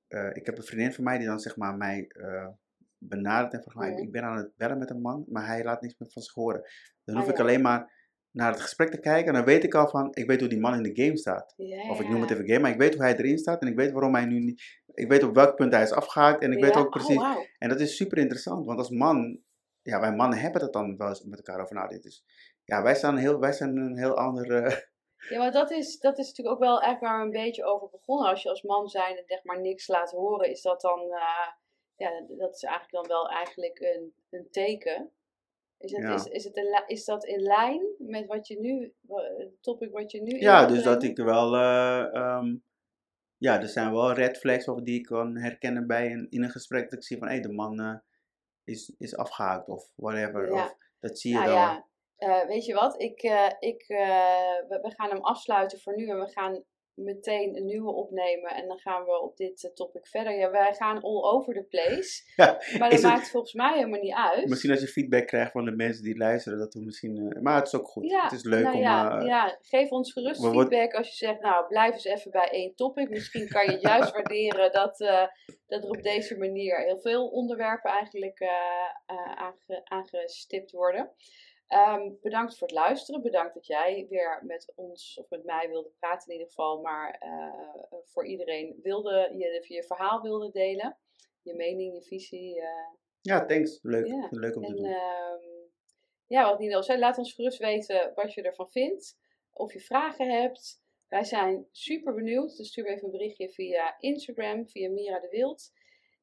[0.08, 2.48] eh, ik heb een vriendin van mij die dan zeg maar mij eh,
[2.98, 4.02] benadert en vraagt, maar Mhm.
[4.02, 6.34] ik ben aan het bellen met een man, maar hij laat niets meer van zich
[6.34, 6.62] horen.
[7.04, 7.42] Dan Ah, hoef ik ja.
[7.42, 7.94] alleen maar
[8.30, 10.60] naar het gesprek te kijken en dan weet ik al van, ik weet hoe die
[10.60, 11.54] man in de game staat.
[11.56, 13.68] Ja, Of ik noem het even game, maar ik weet hoe hij erin staat en
[13.68, 14.62] ik weet waarom hij nu niet,
[14.96, 17.44] ik weet op welk punt hij is afgehaakt en ik weet ook precies, Oh, wauw.
[17.58, 19.40] en dat is super interessant, want als man
[19.82, 22.00] ja, wij mannen hebben het dan wel eens met elkaar over nadenken.
[22.02, 22.24] Dus
[22.64, 24.60] ja, wij, staan heel, wij zijn een heel andere...
[25.28, 27.88] Ja, maar dat is, dat is natuurlijk ook wel echt waar we een beetje over
[27.90, 28.28] begonnen.
[28.30, 31.48] Als je als man zijn en zeg maar niks laat horen, is dat dan, uh,
[31.96, 35.10] ja, dat is eigenlijk dan wel eigenlijk een, een teken.
[35.78, 36.14] Is, het, Ja.
[36.14, 38.94] is, is, het een, is dat in lijn met wat je nu,
[39.38, 41.54] het topic wat je nu Ja, dus dat ik wel...
[41.54, 42.56] eh, ehm,
[43.38, 46.50] ja, er zijn wel red flags of die ik kan herkennen bij een, in een
[46.50, 46.90] gesprek.
[46.90, 47.96] Dat ik zie van, hé, de man eh,
[48.64, 50.52] is, is afgehaakt of whatever.
[50.52, 50.64] Ja.
[50.64, 51.56] Of, dat zie je Nou wel.
[51.56, 53.00] ja, eh, weet je wat?
[53.00, 53.84] Ik, eh, ik,
[54.68, 56.64] we, we gaan hem afsluiten voor nu en we gaan
[56.96, 60.32] meteen een nieuwe opnemen en dan gaan we op dit eh, topic verder.
[60.38, 64.00] Ja, wij gaan all over the place, Ja, maar dat het- maakt volgens mij helemaal
[64.00, 64.48] niet uit.
[64.48, 67.16] Misschien als je feedback krijgt van de mensen die luisteren, dat we misschien...
[67.32, 68.10] eh, maar het is ook goed.
[68.10, 68.80] Ja, het is leuk nou om...
[68.82, 72.48] ja, eh, ja, geef ons gerust feedback als je zegt, nou blijf eens even bij
[72.50, 73.08] één topic.
[73.10, 74.98] Misschien kan je juist waarderen dat,
[75.66, 78.42] dat er op deze manier heel veel onderwerpen eigenlijk
[79.36, 81.10] aange- aangestipt worden.
[81.66, 83.22] Ehm, bedankt voor het luisteren.
[83.22, 86.80] Bedankt dat jij weer met ons of met mij wilde praten in ieder geval.
[86.80, 90.96] Maar eh, voor iedereen wilde je je verhaal wilde delen.
[91.42, 92.60] Je mening, je visie.
[92.60, 92.88] eh,
[93.20, 93.78] Ja, thanks.
[93.82, 94.06] Leuk.
[94.30, 94.84] Leuk om te en doen.
[94.84, 95.44] ehm,
[96.26, 99.18] ja, wat Nino zei, laat ons gerust weten wat je ervan vindt.
[99.52, 100.84] Of je vragen hebt.
[101.08, 102.56] Wij zijn super benieuwd.
[102.56, 105.72] Dus stuur me even een berichtje via Instagram, via Mira de Wild.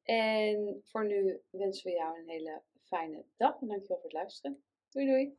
[0.02, 3.60] En voor nu wensen we jou een hele fijne dag.
[3.60, 4.64] En dankjewel voor het luisteren.
[4.94, 5.32] Doei doei.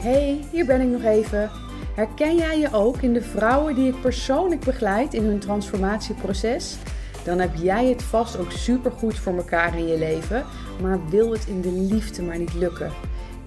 [0.00, 1.50] Hey, hier ben ik nog even.
[1.94, 6.76] Herken jij je ook in de vrouwen die ik persoonlijk begeleid in hun transformatieproces?
[7.24, 10.44] Dan heb jij het vast ook supergoed voor elkaar in je leven,
[10.80, 12.92] maar wil het in de liefde maar niet lukken.